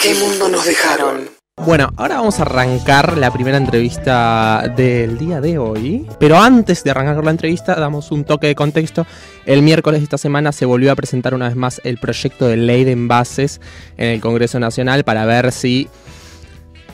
¿Qué 0.00 0.14
mundo 0.14 0.48
nos 0.48 0.64
dejaron? 0.64 1.28
Bueno, 1.58 1.90
ahora 1.98 2.16
vamos 2.16 2.38
a 2.38 2.42
arrancar 2.42 3.18
la 3.18 3.30
primera 3.30 3.58
entrevista 3.58 4.72
del 4.74 5.18
día 5.18 5.42
de 5.42 5.58
hoy. 5.58 6.06
Pero 6.18 6.38
antes 6.38 6.82
de 6.82 6.90
arrancar 6.90 7.16
con 7.16 7.26
la 7.26 7.32
entrevista, 7.32 7.74
damos 7.74 8.10
un 8.10 8.24
toque 8.24 8.46
de 8.46 8.54
contexto. 8.54 9.06
El 9.44 9.60
miércoles 9.60 10.00
de 10.00 10.04
esta 10.04 10.16
semana 10.16 10.52
se 10.52 10.64
volvió 10.64 10.90
a 10.90 10.96
presentar 10.96 11.34
una 11.34 11.48
vez 11.48 11.56
más 11.56 11.82
el 11.84 11.98
proyecto 11.98 12.48
de 12.48 12.56
ley 12.56 12.84
de 12.84 12.92
envases 12.92 13.60
en 13.98 14.08
el 14.08 14.22
Congreso 14.22 14.58
Nacional 14.58 15.04
para 15.04 15.26
ver 15.26 15.52
si 15.52 15.90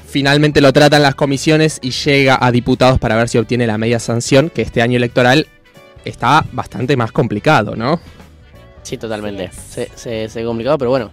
finalmente 0.09 0.61
lo 0.61 0.73
tratan 0.73 1.03
las 1.03 1.15
comisiones 1.15 1.79
y 1.83 1.93
llega 1.93 2.37
a 2.41 2.51
diputados 2.51 2.99
para 2.99 3.15
ver 3.15 3.29
si 3.29 3.39
obtiene 3.39 3.69
la 3.69 3.79
media 3.79 4.01
sanción, 4.01 4.51
que 4.51 4.63
este 4.63 4.83
año 4.83 4.97
electoral 4.97 5.47
está 6.05 6.45
bastante 6.51 6.97
más 6.97 7.13
complicado, 7.13 7.77
¿no? 7.77 8.01
Sí, 8.83 8.99
totalmente. 8.99 9.51
Se, 9.53 9.93
se, 9.95 10.29
se 10.29 10.45
complicado, 10.45 10.77
pero 10.77 10.91
bueno, 10.91 11.13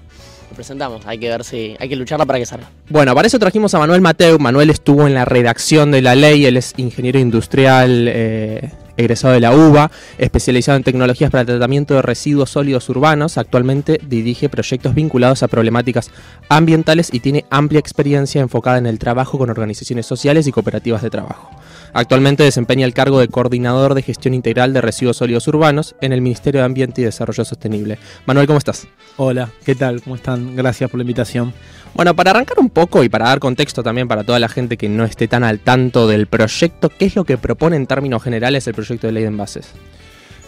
presentamos. 0.54 1.06
Hay 1.06 1.18
que 1.18 1.30
ver 1.30 1.44
si. 1.44 1.76
Hay 1.80 1.90
que 1.90 1.96
lucharla 1.96 2.26
para 2.26 2.40
que 2.40 2.46
salga. 2.46 2.70
Bueno, 2.90 3.14
para 3.16 3.28
eso 3.28 3.40
trajimos 3.40 3.74
a 3.74 3.80
Manuel 3.80 4.02
Mateu. 4.02 4.40
Manuel 4.40 4.70
estuvo 4.70 5.08
en 5.08 5.14
la 5.14 5.26
redacción 5.26 5.92
de 5.92 6.02
la 6.02 6.16
ley, 6.16 6.46
él 6.46 6.58
es 6.58 6.74
ingeniero 6.78 7.20
industrial. 7.20 8.08
Eh, 8.10 8.72
egresado 8.98 9.34
de 9.34 9.40
la 9.40 9.56
UBA, 9.56 9.92
especializado 10.18 10.78
en 10.78 10.84
tecnologías 10.84 11.32
para 11.32 11.42
el 11.42 11.48
tratamiento 11.48 11.96
de 11.96 12.02
residuos 12.02 12.52
sólidos 12.52 12.88
urbanos, 12.90 13.38
actualmente 13.38 14.00
dirige 14.08 14.50
proyectos 14.50 14.94
vinculados 14.94 15.44
a 15.44 15.48
problemáticas 15.48 16.12
ambientales 16.50 17.10
y 17.12 17.20
tiene 17.20 17.46
amplia 17.50 17.80
experiencia 17.80 18.42
enfocada 18.42 18.78
en 18.78 18.86
el 18.86 19.00
trabajo 19.00 19.38
con 19.38 19.50
organizaciones 19.50 20.06
sociales 20.06 20.48
y 20.48 20.52
cooperativas 20.52 21.02
de 21.02 21.10
trabajo. 21.10 21.50
Actualmente 21.94 22.42
desempeña 22.42 22.88
el 22.88 22.94
cargo 22.94 23.20
de 23.20 23.28
coordinador 23.28 23.94
de 23.94 24.02
gestión 24.02 24.34
integral 24.34 24.74
de 24.74 24.82
residuos 24.82 25.18
sólidos 25.18 25.48
urbanos 25.48 25.96
en 26.02 26.12
el 26.12 26.22
Ministerio 26.22 26.62
de 26.62 26.66
Ambiente 26.66 27.02
y 27.02 27.06
Desarrollo 27.06 27.46
Sostenible. 27.46 28.00
Manuel, 28.26 28.48
¿cómo 28.48 28.58
estás? 28.58 28.88
Hola, 29.18 29.52
¿qué 29.64 29.76
tal? 29.76 30.02
¿Cómo 30.02 30.16
están? 30.16 30.56
Gracias 30.56 30.90
por 30.90 30.98
la 30.98 31.04
invitación. 31.04 31.54
Bueno, 31.94 32.16
para 32.16 32.32
arrancar 32.32 32.60
un 32.60 32.72
poco 32.72 33.04
y 33.04 33.10
para 33.10 33.26
dar 33.26 33.38
contexto 33.38 33.84
también 33.84 34.08
para 34.08 34.24
toda 34.24 34.40
la 34.40 34.50
gente 34.50 34.76
que 34.76 34.90
no 34.90 35.06
esté 35.06 35.28
tan 35.28 35.44
al 35.44 35.60
tanto 35.60 36.08
del 36.08 36.26
proyecto, 36.26 36.90
¿qué 36.90 37.06
es 37.06 37.16
lo 37.16 37.26
que 37.26 37.38
propone 37.38 37.76
en 37.76 37.86
términos 37.86 38.24
generales 38.24 38.66
el 38.66 38.74
proyecto 38.74 39.06
de 39.06 39.14
ley 39.14 39.24
de 39.24 39.30
envases? 39.30 39.70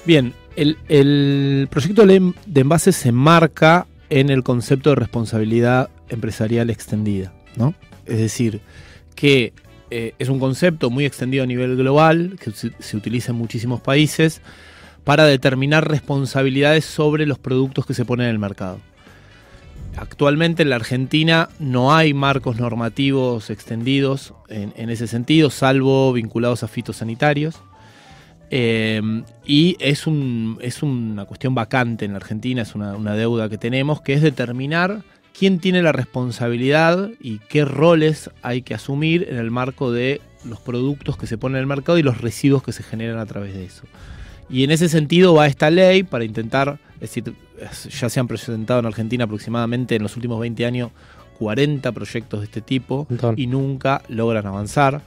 Bien, 0.04 0.34
el, 0.56 0.80
el 0.90 1.68
proyecto 1.70 2.02
de 2.02 2.08
ley 2.08 2.34
de 2.48 2.62
envases 2.62 2.96
se 2.96 3.12
marca 3.12 3.86
en 4.10 4.32
el 4.32 4.42
concepto 4.42 4.90
de 4.90 4.96
responsabilidad 4.96 5.92
empresarial 6.10 6.72
extendida, 6.72 7.34
¿no? 7.56 7.76
Es 8.08 8.18
decir, 8.18 8.62
que 9.16 9.54
eh, 9.98 10.14
es 10.20 10.28
un 10.28 10.40
concepto 10.40 10.90
muy 10.90 11.06
extendido 11.06 11.46
a 11.46 11.48
nivel 11.48 11.78
global, 11.78 12.38
que 12.38 12.52
se, 12.52 12.98
utiliza 12.98 13.32
en 13.32 13.38
muchísimos 13.38 13.80
países, 13.80 14.42
para 15.06 15.24
determinar 15.24 15.90
responsabilidades 15.90 16.84
sobre 16.84 17.26
los 17.26 17.40
productos 17.40 17.86
que 17.86 17.94
se 17.94 18.04
ponen 18.04 18.26
en 18.26 18.32
el 18.34 18.40
mercado. 18.40 18.80
Actualmente 19.96 20.64
en 20.64 20.70
la 20.72 20.76
Argentina 20.76 21.48
no 21.60 21.96
hay 21.96 22.14
marcos 22.14 22.60
normativos 22.60 23.50
extendidos 23.50 24.34
en, 24.50 24.90
ese 24.90 25.08
sentido, 25.08 25.50
salvo 25.50 26.12
vinculados 26.12 26.64
a 26.64 26.68
fitosanitarios. 26.68 27.62
Eh, 28.50 29.02
y 29.46 29.78
es, 29.80 30.08
un, 30.08 30.58
es, 30.62 30.84
una 30.84 31.24
cuestión 31.24 31.56
vacante 31.56 32.04
en 32.04 32.12
la 32.12 32.18
Argentina, 32.18 32.64
es 32.64 32.76
una, 32.76 33.16
deuda 33.16 33.48
que 33.48 33.58
tenemos, 33.58 34.02
que 34.02 34.12
es 34.12 34.22
determinar 34.22 35.04
quién 35.38 35.60
tiene 35.60 35.82
la 35.82 35.92
responsabilidad 35.92 37.10
y 37.20 37.40
qué 37.50 37.66
roles 37.66 38.30
hay 38.42 38.62
que 38.62 38.74
asumir 38.74 39.28
en 39.30 39.38
el 39.38 39.52
marco 39.52 39.92
de 39.92 40.22
los 40.46 40.60
productos 40.60 41.18
que 41.18 41.28
se 41.28 41.38
ponen 41.38 41.58
en 41.58 41.62
el 41.62 41.68
mercado 41.68 41.98
y 41.98 42.04
los 42.04 42.22
residuos 42.22 42.64
que 42.64 42.72
se 42.72 42.84
generan 42.84 43.20
a 43.20 43.26
través 43.26 43.54
de 43.54 43.66
eso. 43.66 43.84
Y 44.50 44.64
en 44.64 44.72
ese 44.72 44.90
sentido 44.90 45.34
va 45.34 45.48
esta 45.48 45.70
ley 45.72 46.04
para 46.04 46.24
intentar, 46.24 46.80
es 46.96 47.02
decir, 47.02 47.34
ya 47.90 48.10
se 48.10 48.20
han 48.20 48.28
presentado 48.28 48.80
en 48.80 48.86
Argentina 48.86 49.24
aproximadamente 49.24 49.96
en 49.96 50.04
los 50.04 50.16
últimos 50.16 50.40
20 50.40 50.66
años 50.66 50.92
40 51.40 51.92
proyectos 51.92 52.40
de 52.40 52.46
este 52.46 52.62
tipo 52.62 53.08
Entonces. 53.10 53.44
y 53.44 53.48
nunca 53.48 54.04
logran 54.08 54.46
avanzar. 54.46 55.02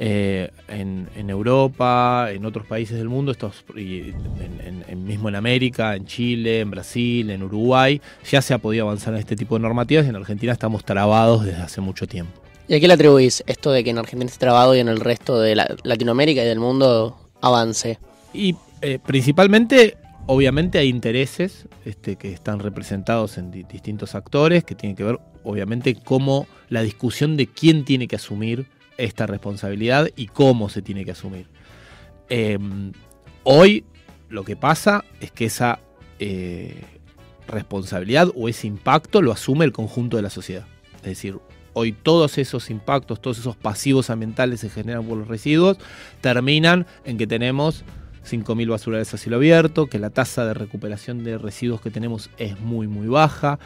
Eh, 0.00 0.48
en, 0.68 1.08
en, 1.16 1.28
Europa, 1.28 2.28
en 2.30 2.44
otros 2.44 2.64
países 2.66 2.96
del 2.96 3.08
mundo, 3.08 3.32
estos, 3.32 3.64
y 3.74 4.10
en, 4.10 4.84
en, 4.86 5.04
mismo 5.04 5.28
en 5.28 5.34
América, 5.34 5.96
en 5.96 6.06
Chile, 6.06 6.60
en 6.60 6.70
Brasil, 6.70 7.28
en 7.30 7.42
Uruguay, 7.42 8.00
ya 8.30 8.40
se 8.40 8.54
ha 8.54 8.58
podido 8.58 8.84
avanzar 8.84 9.14
en 9.14 9.18
este 9.18 9.34
tipo 9.34 9.56
de 9.56 9.62
normativas 9.62 10.06
y 10.06 10.10
en 10.10 10.14
Argentina 10.14 10.52
estamos 10.52 10.84
trabados 10.84 11.44
desde 11.44 11.62
hace 11.62 11.80
mucho 11.80 12.06
tiempo. 12.06 12.40
¿Y 12.68 12.74
a 12.74 12.80
qué 12.80 12.86
le 12.86 12.94
atribuís 12.94 13.42
esto 13.48 13.72
de 13.72 13.82
que 13.82 13.90
en 13.90 13.98
Argentina 13.98 14.26
esté 14.26 14.38
trabado 14.38 14.76
y 14.76 14.78
en 14.78 14.86
el 14.86 15.00
resto 15.00 15.40
de 15.40 15.56
la, 15.56 15.74
Latinoamérica 15.82 16.44
y 16.44 16.46
del 16.46 16.60
mundo 16.60 17.18
avance? 17.40 17.98
Y 18.32 18.54
eh, 18.82 19.00
principalmente, 19.04 19.96
obviamente, 20.26 20.78
hay 20.78 20.90
intereses 20.90 21.66
este, 21.84 22.14
que 22.14 22.32
están 22.32 22.60
representados 22.60 23.36
en 23.36 23.50
di 23.50 23.64
distintos 23.64 24.14
actores 24.14 24.62
que 24.62 24.76
tienen 24.76 24.94
que 24.94 25.02
ver, 25.02 25.18
obviamente, 25.42 25.96
cómo 25.96 26.46
la 26.68 26.82
discusión 26.82 27.36
de 27.36 27.48
quién 27.48 27.84
tiene 27.84 28.06
que 28.06 28.14
asumir 28.14 28.66
esta 28.98 29.26
responsabilidad 29.26 30.08
y 30.16 30.26
cómo 30.26 30.68
se 30.68 30.82
tiene 30.82 31.04
que 31.04 31.12
asumir. 31.12 31.46
Eh, 32.28 32.58
hoy 33.44 33.84
lo 34.28 34.44
que 34.44 34.56
pasa 34.56 35.04
es 35.20 35.30
que 35.30 35.46
esa 35.46 35.80
eh, 36.18 36.82
responsabilidad 37.46 38.30
o 38.34 38.48
ese 38.48 38.66
impacto 38.66 39.22
lo 39.22 39.32
asume 39.32 39.64
el 39.64 39.72
conjunto 39.72 40.16
de 40.16 40.22
la 40.22 40.30
sociedad. 40.30 40.66
Es 40.96 41.02
decir, 41.02 41.38
hoy 41.72 41.92
todos 41.92 42.38
esos 42.38 42.70
impactos, 42.70 43.22
todos 43.22 43.38
esos 43.38 43.56
pasivos 43.56 44.10
ambientales 44.10 44.60
que 44.60 44.68
se 44.68 44.74
generan 44.74 45.06
por 45.06 45.16
los 45.16 45.28
residuos, 45.28 45.78
terminan 46.20 46.86
en 47.04 47.16
que 47.16 47.26
tenemos 47.26 47.84
5.000 48.28 48.68
basurales 48.68 49.14
a 49.14 49.16
cielo 49.16 49.36
abierto, 49.36 49.86
que 49.86 49.98
la 49.98 50.10
tasa 50.10 50.44
de 50.44 50.54
recuperación 50.54 51.24
de 51.24 51.38
residuos 51.38 51.80
que 51.80 51.90
tenemos 51.90 52.30
es 52.36 52.60
muy, 52.60 52.86
muy 52.86 53.06
baja, 53.06 53.58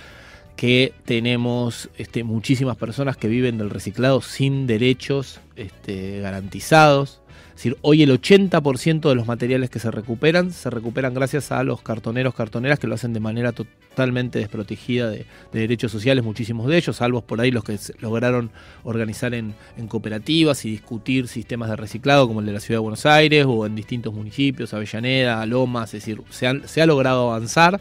que 0.57 0.93
tenemos 1.05 1.89
este, 1.97 2.25
muchísimas 2.25 2.77
personas 2.77 3.17
que 3.17 3.29
viven 3.29 3.59
del 3.59 3.71
reciclado 3.71 4.21
sin 4.21 4.67
derechos 4.67 5.41
este, 5.57 6.21
garantizados. 6.21 7.21
Es 7.49 7.57
decir, 7.57 7.77
hoy 7.83 8.03
el 8.03 8.11
80% 8.11 9.09
de 9.09 9.15
los 9.15 9.27
materiales 9.27 9.71
que 9.71 9.79
se 9.79 9.91
recuperan 9.91 10.53
se 10.53 10.71
recuperan 10.71 11.15
gracias 11.15 11.53
a 11.53 11.63
los 11.65 11.83
cartoneros, 11.83 12.35
cartoneras 12.35 12.79
que 12.79 12.87
lo 12.87 12.95
hacen 12.95 13.13
de 13.13 13.21
manera 13.21 13.53
totalmente 13.53 14.39
desprotegida 14.39 15.11
de, 15.11 15.27
de 15.53 15.61
derechos 15.61 15.93
sociales, 15.93 16.25
muchísimos 16.25 16.67
de 16.67 16.79
ellos, 16.79 16.97
salvo 16.97 17.21
por 17.21 17.41
ahí 17.41 17.51
los 17.51 17.63
que 17.63 17.79
lograron 18.01 18.51
organizar 18.85 19.35
en, 19.35 19.55
cooperativas 19.89 20.65
y 20.65 20.71
discutir 20.71 21.29
sistemas 21.29 21.69
de 21.69 21.77
reciclado 21.77 22.27
como 22.27 22.41
el 22.41 22.47
de 22.47 22.53
la 22.53 22.61
Ciudad 22.61 22.79
de 22.79 22.83
Buenos 22.83 23.05
Aires 23.05 23.45
o 23.47 23.67
en 23.67 23.75
distintos 23.75 24.15
municipios, 24.15 24.73
Avellaneda, 24.73 25.45
Lomas, 25.45 25.93
es 25.93 26.05
decir, 26.05 26.23
se, 26.31 26.47
han, 26.47 26.63
ha 26.65 26.87
logrado 26.87 27.31
avanzar, 27.31 27.81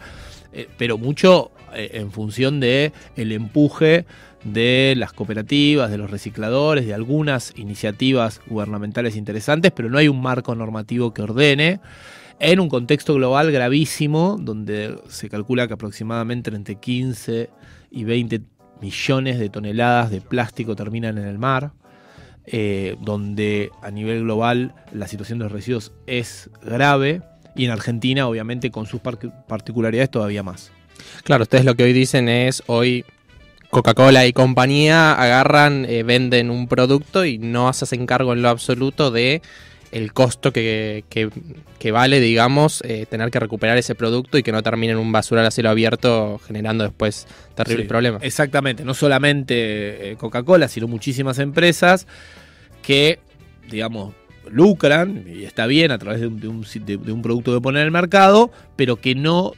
eh, 0.52 0.68
pero 0.78 0.98
mucho 0.98 1.52
en 1.74 2.12
función 2.12 2.60
de 2.60 2.92
el 3.16 3.32
empuje 3.32 4.06
de 4.44 4.94
las 4.98 5.14
cooperativas, 5.14 5.92
de 5.92 5.98
los 5.98 6.10
recicladores, 6.10 6.86
de 6.86 6.94
algunas 6.94 7.54
iniciativas 7.56 8.42
gubernamentales 8.48 9.16
interesantes, 9.16 9.72
pero 9.72 9.90
no 9.90 9.98
hay 9.98 10.08
un 10.08 10.22
marco 10.22 10.56
normativo 10.56 11.14
que 11.14 11.22
ordene. 11.22 11.80
En 12.40 12.60
un 12.60 12.70
contexto 12.70 13.14
global 13.14 13.52
gravísimo, 13.52 14.38
donde 14.40 14.98
se 15.10 15.30
calcula 15.30 15.68
que 15.68 15.76
aproximadamente 15.76 16.50
entre 16.50 16.76
15 16.76 17.50
y 17.92 18.04
20 18.04 18.42
millones 18.82 19.38
de 19.38 19.50
toneladas 19.50 20.10
de 20.10 20.22
plástico 20.22 20.76
terminan 20.76 21.20
en 21.20 21.28
el 21.28 21.38
mar, 21.38 21.74
eh, 22.46 22.96
donde 23.00 23.70
a 23.84 23.92
nivel 23.92 24.24
global 24.24 24.74
la 24.92 25.08
situación 25.08 25.38
de 25.38 25.46
los 25.46 25.52
residuos 25.52 25.94
es 26.08 26.50
grave 26.64 27.22
y 27.56 27.66
en 27.66 27.72
Argentina 27.72 28.28
obviamente 28.28 28.72
con 28.72 28.88
sus 28.88 29.02
particularidades 29.02 30.10
todavía 30.10 30.42
más. 30.42 30.72
Claro, 31.24 31.44
ustedes 31.44 31.66
lo 31.66 31.76
que 31.76 31.84
hoy 31.84 31.94
dicen 31.94 32.30
es 32.30 32.64
hoy 32.68 33.06
Coca-Cola 33.70 34.26
y 34.26 34.34
compañía 34.34 35.14
agarran, 35.14 35.86
eh, 35.86 36.04
venden 36.04 36.50
un 36.50 36.68
producto 36.68 37.26
y 37.26 37.38
no 37.38 37.72
se 37.74 37.86
hacen 37.86 38.06
cargo 38.06 38.34
en 38.34 38.42
lo 38.42 38.50
absoluto 38.50 39.12
de 39.12 39.42
el 39.92 40.14
costo 40.14 40.54
que, 40.54 41.04
que, 41.10 41.30
que 41.80 41.92
vale, 41.92 42.20
digamos, 42.20 42.82
eh, 42.86 43.06
tener 43.10 43.30
que 43.30 43.40
recuperar 43.40 43.78
ese 43.78 43.96
producto 43.96 44.38
y 44.38 44.44
que 44.44 44.52
no 44.52 44.64
termine 44.64 44.94
en 44.94 45.00
un 45.00 45.12
basural 45.12 45.46
a 45.46 45.52
cielo 45.52 45.70
abierto 45.70 46.40
generando 46.46 46.84
después 46.84 47.28
terribles 47.56 47.86
sí, 47.86 47.90
problemas. 47.90 48.24
Exactamente, 48.24 48.86
no 48.86 48.94
solamente 48.94 50.12
eh, 50.12 50.16
Coca-Cola, 50.18 50.68
sino 50.68 50.88
muchísimas 50.88 51.40
empresas 51.40 52.08
que, 52.82 53.20
digamos, 53.70 54.14
lucran, 54.50 55.26
y 55.28 55.44
está 55.44 55.68
bien, 55.68 55.92
a 55.92 55.98
través 55.98 56.22
de 56.22 56.28
un, 56.28 56.40
de 56.40 56.48
un, 56.48 56.66
de 57.06 57.12
un 57.12 57.22
producto 57.22 57.54
que 57.54 57.62
ponen 57.62 57.82
en 57.82 57.86
el 57.86 57.92
mercado, 57.92 58.52
pero 58.76 58.96
que 58.96 59.14
no 59.14 59.54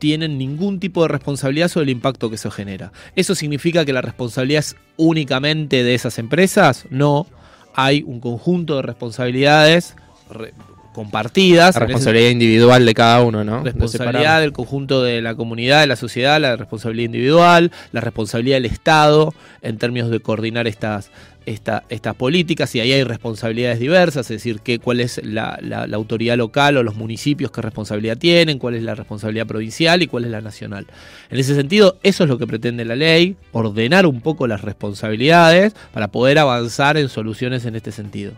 tienen 0.00 0.38
ningún 0.38 0.80
tipo 0.80 1.02
de 1.02 1.08
responsabilidad 1.08 1.68
sobre 1.68 1.84
el 1.84 1.90
impacto 1.90 2.30
que 2.30 2.34
eso 2.34 2.50
genera. 2.50 2.90
¿Eso 3.14 3.36
significa 3.36 3.84
que 3.84 3.92
la 3.92 4.00
responsabilidad 4.00 4.60
es 4.60 4.76
únicamente 4.96 5.84
de 5.84 5.94
esas 5.94 6.18
empresas? 6.18 6.86
No, 6.90 7.26
hay 7.74 8.02
un 8.02 8.18
conjunto 8.18 8.76
de 8.76 8.82
responsabilidades 8.82 9.94
re 10.28 10.52
compartidas. 10.92 11.74
La 11.74 11.86
responsabilidad 11.86 12.30
individual 12.30 12.84
de 12.84 12.94
cada 12.94 13.22
uno, 13.22 13.44
¿no? 13.44 13.62
Responsabilidad 13.62 14.40
del 14.40 14.52
conjunto 14.52 15.02
de 15.02 15.22
la 15.22 15.34
comunidad, 15.34 15.80
de 15.80 15.86
la 15.86 15.96
sociedad, 15.96 16.40
la 16.40 16.56
responsabilidad 16.56 17.06
individual, 17.06 17.70
la 17.92 18.00
responsabilidad 18.00 18.56
del 18.56 18.66
Estado 18.66 19.34
en 19.62 19.78
términos 19.78 20.10
de 20.10 20.20
coordinar 20.20 20.66
estas, 20.66 21.10
estas 21.46 22.14
políticas 22.16 22.74
y 22.74 22.80
ahí 22.80 22.92
hay 22.92 23.04
responsabilidades 23.04 23.78
diversas, 23.78 24.30
es 24.30 24.36
decir, 24.36 24.60
que, 24.60 24.78
cuál 24.78 25.00
es 25.00 25.20
la, 25.24 25.58
autoridad 25.92 26.36
local 26.36 26.76
o 26.76 26.82
los 26.82 26.96
municipios 26.96 27.50
qué 27.50 27.62
responsabilidad 27.62 28.18
tienen, 28.18 28.58
cuál 28.58 28.74
es 28.74 28.82
la 28.82 28.94
responsabilidad 28.94 29.46
provincial 29.46 30.02
y 30.02 30.06
cuál 30.06 30.24
es 30.24 30.30
la 30.30 30.40
nacional. 30.40 30.86
En 31.30 31.38
ese 31.38 31.54
sentido, 31.54 31.98
eso 32.02 32.24
es 32.24 32.30
lo 32.30 32.38
que 32.38 32.46
pretende 32.46 32.84
la 32.84 32.96
ley, 32.96 33.36
ordenar 33.52 34.06
un 34.06 34.20
poco 34.20 34.46
las 34.46 34.62
responsabilidades 34.62 35.74
para 35.92 36.08
poder 36.08 36.38
avanzar 36.38 36.96
en 36.96 37.08
soluciones 37.08 37.64
en 37.64 37.76
este 37.76 37.92
sentido. 37.92 38.32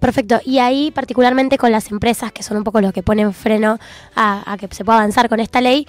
Perfecto. 0.00 0.40
Y 0.44 0.58
ahí, 0.58 0.90
particularmente 0.90 1.58
con 1.58 1.72
las 1.72 1.90
empresas, 1.90 2.32
que 2.32 2.42
son 2.42 2.58
un 2.58 2.64
poco 2.64 2.80
los 2.80 2.92
que 2.92 3.02
ponen 3.02 3.32
freno 3.32 3.78
a, 4.14 4.52
a 4.52 4.56
que 4.56 4.68
se 4.70 4.84
pueda 4.84 4.98
avanzar 4.98 5.28
con 5.28 5.40
esta 5.40 5.60
ley, 5.60 5.86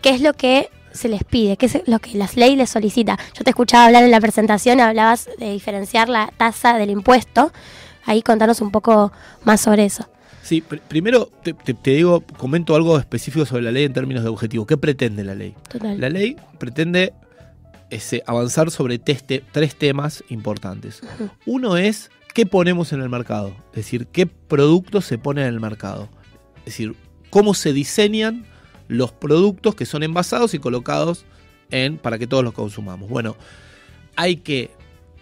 ¿qué 0.00 0.10
es 0.10 0.20
lo 0.20 0.32
que 0.32 0.70
se 0.92 1.08
les 1.08 1.24
pide, 1.24 1.56
qué 1.56 1.66
es 1.66 1.82
lo 1.86 1.98
que 1.98 2.16
las 2.18 2.36
leyes 2.36 2.58
les 2.58 2.70
solicita. 2.70 3.18
Yo 3.34 3.44
te 3.44 3.50
escuchaba 3.50 3.86
hablar 3.86 4.04
en 4.04 4.10
la 4.10 4.20
presentación, 4.20 4.80
hablabas 4.80 5.28
de 5.38 5.52
diferenciar 5.52 6.08
la 6.08 6.32
tasa 6.36 6.76
del 6.78 6.90
impuesto. 6.90 7.52
Ahí 8.04 8.22
contanos 8.22 8.60
un 8.60 8.70
poco 8.70 9.12
más 9.44 9.60
sobre 9.60 9.84
eso. 9.84 10.08
Sí, 10.42 10.62
primero 10.62 11.30
te, 11.42 11.54
digo, 11.84 12.24
comento 12.36 12.74
algo 12.74 12.98
específico 12.98 13.44
sobre 13.46 13.62
la 13.62 13.70
ley 13.70 13.84
en 13.84 13.92
términos 13.92 14.24
de 14.24 14.30
objetivo. 14.30 14.66
¿Qué 14.66 14.76
pretende 14.76 15.22
la 15.22 15.34
ley? 15.34 15.54
La 15.96 16.08
ley 16.08 16.36
pretende 16.58 17.12
ese, 17.90 18.22
avanzar 18.26 18.70
sobre 18.70 18.98
tres 18.98 19.74
temas 19.76 20.24
importantes. 20.28 21.02
Uno 21.46 21.76
es 21.76 22.10
qué 22.34 22.46
ponemos 22.46 22.92
en 22.92 23.00
el 23.00 23.08
mercado, 23.08 23.54
es 23.70 23.76
decir, 23.76 24.06
qué 24.06 24.26
productos 24.26 25.04
se 25.04 25.18
ponen 25.18 25.46
en 25.46 25.54
el 25.54 25.60
mercado. 25.60 26.08
Es 26.58 26.66
decir, 26.66 26.94
cómo 27.30 27.54
se 27.54 27.72
diseñan 27.72 28.44
los 28.88 29.12
productos 29.12 29.74
que 29.74 29.86
son 29.86 30.02
envasados 30.02 30.54
y 30.54 30.58
colocados 30.58 31.24
en 31.70 31.96
para 31.96 32.18
que 32.18 32.26
todos 32.26 32.44
los 32.44 32.52
consumamos. 32.52 33.08
Bueno, 33.08 33.36
hay 34.16 34.36
que 34.36 34.70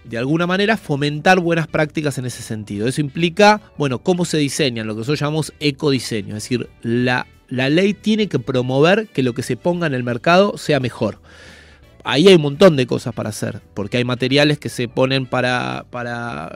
de 0.04 0.16
alguna 0.16 0.46
manera 0.46 0.76
fomentar 0.76 1.38
buenas 1.40 1.66
prácticas 1.66 2.16
en 2.18 2.24
ese 2.24 2.42
sentido. 2.42 2.88
Eso 2.88 3.00
implica, 3.00 3.60
bueno, 3.76 3.98
cómo 3.98 4.24
se 4.24 4.38
diseñan, 4.38 4.86
lo 4.86 4.94
que 4.94 5.00
nosotros 5.00 5.20
llamamos 5.20 5.52
ecodiseño, 5.60 6.36
es 6.36 6.42
decir, 6.42 6.70
la, 6.82 7.26
la 7.48 7.68
ley 7.68 7.92
tiene 7.92 8.28
que 8.28 8.38
promover 8.38 9.08
que 9.08 9.22
lo 9.22 9.34
que 9.34 9.42
se 9.42 9.56
ponga 9.56 9.86
en 9.86 9.94
el 9.94 10.04
mercado 10.04 10.56
sea 10.56 10.80
mejor 10.80 11.20
ahí 12.08 12.26
hay 12.26 12.36
un 12.36 12.40
montón 12.40 12.74
de 12.74 12.86
cosas 12.86 13.14
para 13.14 13.28
hacer, 13.28 13.60
porque 13.74 13.98
hay 13.98 14.04
materiales 14.04 14.58
que 14.58 14.70
se 14.70 14.88
ponen 14.88 15.26
para, 15.26 15.84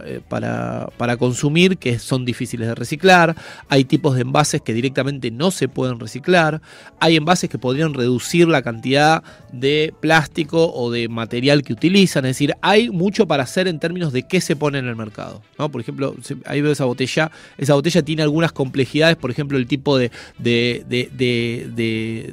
eh, 0.07 0.21
para, 0.27 0.89
para, 0.97 1.19
consumir 1.19 1.77
que 1.77 1.99
son 1.99 2.25
difíciles 2.25 2.69
de 2.69 2.75
reciclar, 2.75 3.37
hay 3.69 3.85
tipos 3.85 4.15
de 4.15 4.23
envases 4.23 4.63
que 4.63 4.73
directamente 4.73 5.31
no 5.31 5.51
se 5.51 5.69
pueden 5.69 6.01
reciclar, 6.01 6.63
hay 7.01 7.17
envases 7.17 7.51
que 7.51 7.59
podrían 7.59 7.93
reducir 7.93 8.49
la 8.49 8.63
cantidad 8.63 9.23
de 9.53 9.93
plástico 10.01 10.73
o 10.73 10.91
de 10.91 11.11
material 11.11 11.63
que 11.63 11.75
utilizan, 11.75 12.25
es 12.25 12.31
decir, 12.31 12.55
hay 12.63 12.89
mucho 12.89 13.27
para 13.27 13.43
hacer 13.43 13.69
en 13.69 13.79
términos 13.79 14.15
de 14.15 14.23
qué 14.23 14.41
se 14.41 14.57
pone 14.57 14.79
en 14.79 14.87
el 14.87 14.97
mercado. 14.97 15.43
¿no? 15.59 15.71
Por 15.71 15.83
ejemplo, 15.83 16.17
ahí 16.47 16.63
veo 16.63 16.73
esa 16.73 16.87
botella, 16.87 17.31
esa 17.59 17.75
botella 17.75 18.03
tiene 18.03 18.23
algunas 18.23 18.53
complejidades, 18.53 19.17
por 19.17 19.31
ejemplo, 19.31 19.59
el 19.59 19.67
tipo 19.67 19.99
de, 19.99 20.11
de, 20.39 20.87
de 20.89 21.11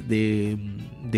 de 0.08 0.56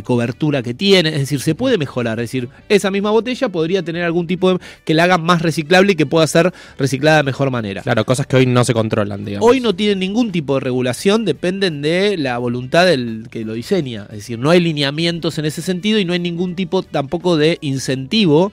cobertura 0.02 0.62
que 0.62 0.74
tiene, 0.74 1.10
es 1.10 1.20
decir, 1.20 1.40
se 1.40 1.54
puede 1.54 1.78
mejorar, 1.78 2.18
es 2.20 2.24
decir, 2.24 2.48
esa 2.68 2.90
misma 2.90 3.10
botella 3.10 3.48
podría 3.48 3.82
tener 3.82 4.04
algún 4.04 4.26
tipo 4.26 4.52
de 4.52 4.58
que 4.84 4.94
la 4.94 5.04
haga 5.04 5.18
más 5.18 5.42
reciclable 5.42 5.92
y 5.92 5.96
que 5.96 6.06
pueda 6.06 6.26
ser 6.26 6.52
reciclada 6.78 7.18
de 7.18 7.22
mejor 7.24 7.50
manera. 7.50 7.82
Claro, 7.82 8.04
cosas 8.04 8.26
que 8.26 8.36
hoy 8.36 8.46
no 8.46 8.64
se 8.64 8.74
controlan, 8.74 9.24
digamos. 9.24 9.48
Hoy 9.48 9.60
no 9.60 9.74
tienen 9.74 10.00
ningún 10.00 10.32
tipo 10.32 10.54
de 10.54 10.60
regulación, 10.60 11.24
dependen 11.24 11.82
de 11.82 12.16
la 12.16 12.38
voluntad 12.38 12.86
del 12.86 13.26
que 13.30 13.44
lo 13.44 13.54
diseña, 13.54 14.04
es 14.10 14.18
decir, 14.18 14.38
no 14.38 14.50
hay 14.50 14.60
lineamientos 14.60 15.38
en 15.38 15.44
ese 15.44 15.62
sentido 15.62 15.98
y 15.98 16.04
no 16.04 16.12
hay 16.12 16.18
ningún 16.18 16.54
tipo 16.54 16.82
tampoco 16.82 17.36
de 17.36 17.58
incentivo 17.60 18.52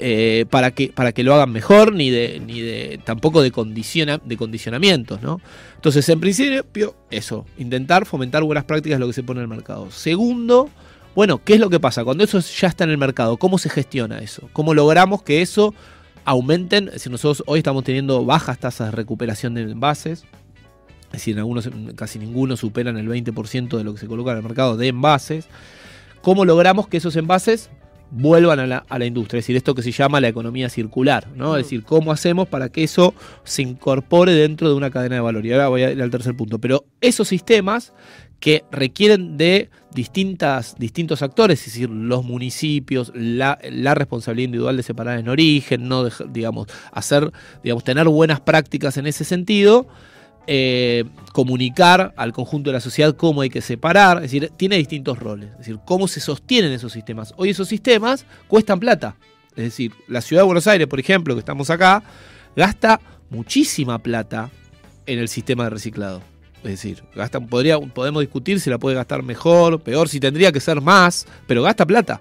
eh, 0.00 0.46
para, 0.48 0.70
que, 0.70 0.92
para 0.94 1.12
que 1.12 1.24
lo 1.24 1.34
hagan 1.34 1.50
mejor, 1.50 1.92
ni 1.92 2.10
de, 2.10 2.40
ni 2.44 2.60
de 2.60 3.00
tampoco 3.04 3.42
de, 3.42 3.50
condiciona, 3.50 4.18
de 4.24 4.36
condicionamientos, 4.36 5.20
¿no? 5.22 5.40
Entonces, 5.74 6.08
en 6.08 6.20
principio, 6.20 6.96
eso, 7.10 7.46
intentar 7.58 8.06
fomentar 8.06 8.42
buenas 8.44 8.64
prácticas 8.64 8.96
es 8.96 9.00
lo 9.00 9.08
que 9.08 9.12
se 9.12 9.22
pone 9.22 9.40
en 9.40 9.50
el 9.50 9.56
mercado. 9.56 9.90
Segundo, 9.90 10.70
bueno, 11.16 11.42
¿qué 11.44 11.54
es 11.54 11.60
lo 11.60 11.68
que 11.68 11.80
pasa? 11.80 12.04
Cuando 12.04 12.22
eso 12.22 12.38
ya 12.38 12.68
está 12.68 12.84
en 12.84 12.90
el 12.90 12.98
mercado, 12.98 13.38
¿cómo 13.38 13.58
se 13.58 13.68
gestiona 13.70 14.18
eso? 14.18 14.48
¿Cómo 14.52 14.72
logramos 14.72 15.22
que 15.22 15.42
eso 15.42 15.74
aumenten? 16.24 16.92
Si 16.96 17.10
nosotros 17.10 17.42
hoy 17.46 17.58
estamos 17.58 17.82
teniendo 17.82 18.24
bajas 18.24 18.58
tasas 18.60 18.92
de 18.92 18.96
recuperación 18.96 19.54
de 19.54 19.62
envases, 19.62 20.24
es 21.06 21.12
decir, 21.12 21.34
en 21.34 21.40
algunos, 21.40 21.68
casi 21.96 22.20
ninguno 22.20 22.56
superan 22.56 22.98
el 22.98 23.08
20% 23.08 23.76
de 23.76 23.82
lo 23.82 23.94
que 23.94 24.00
se 24.00 24.06
coloca 24.06 24.30
en 24.30 24.36
el 24.36 24.42
mercado 24.44 24.76
de 24.76 24.88
envases. 24.88 25.48
¿Cómo 26.22 26.44
logramos 26.44 26.86
que 26.86 26.98
esos 26.98 27.16
envases 27.16 27.70
vuelvan 28.10 28.60
a 28.60 28.66
la, 28.66 29.06
industria, 29.06 29.38
es 29.38 29.44
decir, 29.44 29.56
esto 29.56 29.74
que 29.74 29.82
se 29.82 29.92
llama 29.92 30.20
la 30.20 30.28
economía 30.28 30.68
circular, 30.68 31.28
¿no? 31.34 31.56
Es 31.56 31.66
decir, 31.66 31.82
cómo 31.82 32.12
hacemos 32.12 32.48
para 32.48 32.70
que 32.70 32.84
eso 32.84 33.14
se 33.44 33.62
incorpore 33.62 34.32
dentro 34.32 34.68
de 34.68 34.74
una 34.74 34.90
cadena 34.90 35.16
de 35.16 35.20
valor. 35.20 35.44
Y 35.44 35.52
ahora 35.52 35.68
voy 35.68 35.82
a 35.82 35.90
ir 35.90 36.02
al 36.02 36.10
tercer 36.10 36.34
punto. 36.34 36.58
Pero 36.58 36.84
esos 37.00 37.28
sistemas 37.28 37.92
que 38.40 38.64
requieren 38.70 39.36
de 39.36 39.68
distintas, 39.92 40.76
distintos 40.78 41.22
actores, 41.22 41.60
es 41.60 41.66
decir, 41.66 41.90
los 41.90 42.24
municipios, 42.24 43.12
la, 43.14 43.58
la 43.68 43.94
responsabilidad 43.94 44.46
individual 44.46 44.76
de 44.76 44.82
separar 44.82 45.18
en 45.18 45.28
origen, 45.28 45.88
no 45.88 46.08
digamos, 46.30 46.68
hacer, 46.92 47.32
digamos, 47.62 47.84
tener 47.84 48.06
buenas 48.08 48.40
prácticas 48.40 48.96
en 48.96 49.06
ese 49.06 49.24
sentido, 49.24 49.88
eh, 50.50 51.04
comunicar 51.34 52.14
al 52.16 52.32
conjunto 52.32 52.70
de 52.70 52.74
la 52.74 52.80
sociedad 52.80 53.14
cómo 53.14 53.42
hay 53.42 53.50
que 53.50 53.60
separar, 53.60 54.16
es 54.16 54.22
decir, 54.32 54.50
tiene 54.56 54.78
distintos 54.78 55.18
roles, 55.18 55.50
es 55.50 55.58
decir, 55.58 55.78
cómo 55.84 56.08
se 56.08 56.20
sostienen 56.20 56.72
esos 56.72 56.90
sistemas. 56.90 57.34
Hoy 57.36 57.50
esos 57.50 57.68
sistemas 57.68 58.24
cuestan 58.46 58.80
plata, 58.80 59.16
es 59.50 59.64
decir, 59.64 59.92
la 60.06 60.22
ciudad 60.22 60.40
de 60.40 60.46
Buenos 60.46 60.66
Aires, 60.66 60.86
por 60.86 60.98
ejemplo, 60.98 61.34
que 61.34 61.40
estamos 61.40 61.68
acá, 61.68 62.02
gasta 62.56 62.98
muchísima 63.28 63.98
plata 63.98 64.50
en 65.04 65.18
el 65.18 65.28
sistema 65.28 65.64
de 65.64 65.70
reciclado. 65.70 66.22
Es 66.64 66.70
decir, 66.70 67.02
podría, 67.48 67.78
podemos 67.78 68.20
discutir 68.20 68.60
si 68.60 68.68
la 68.68 68.78
puede 68.78 68.96
gastar 68.96 69.22
mejor, 69.22 69.80
peor, 69.80 70.08
si 70.08 70.18
tendría 70.18 70.50
que 70.50 70.60
ser 70.60 70.80
más, 70.80 71.26
pero 71.46 71.62
gasta 71.62 71.86
plata 71.86 72.20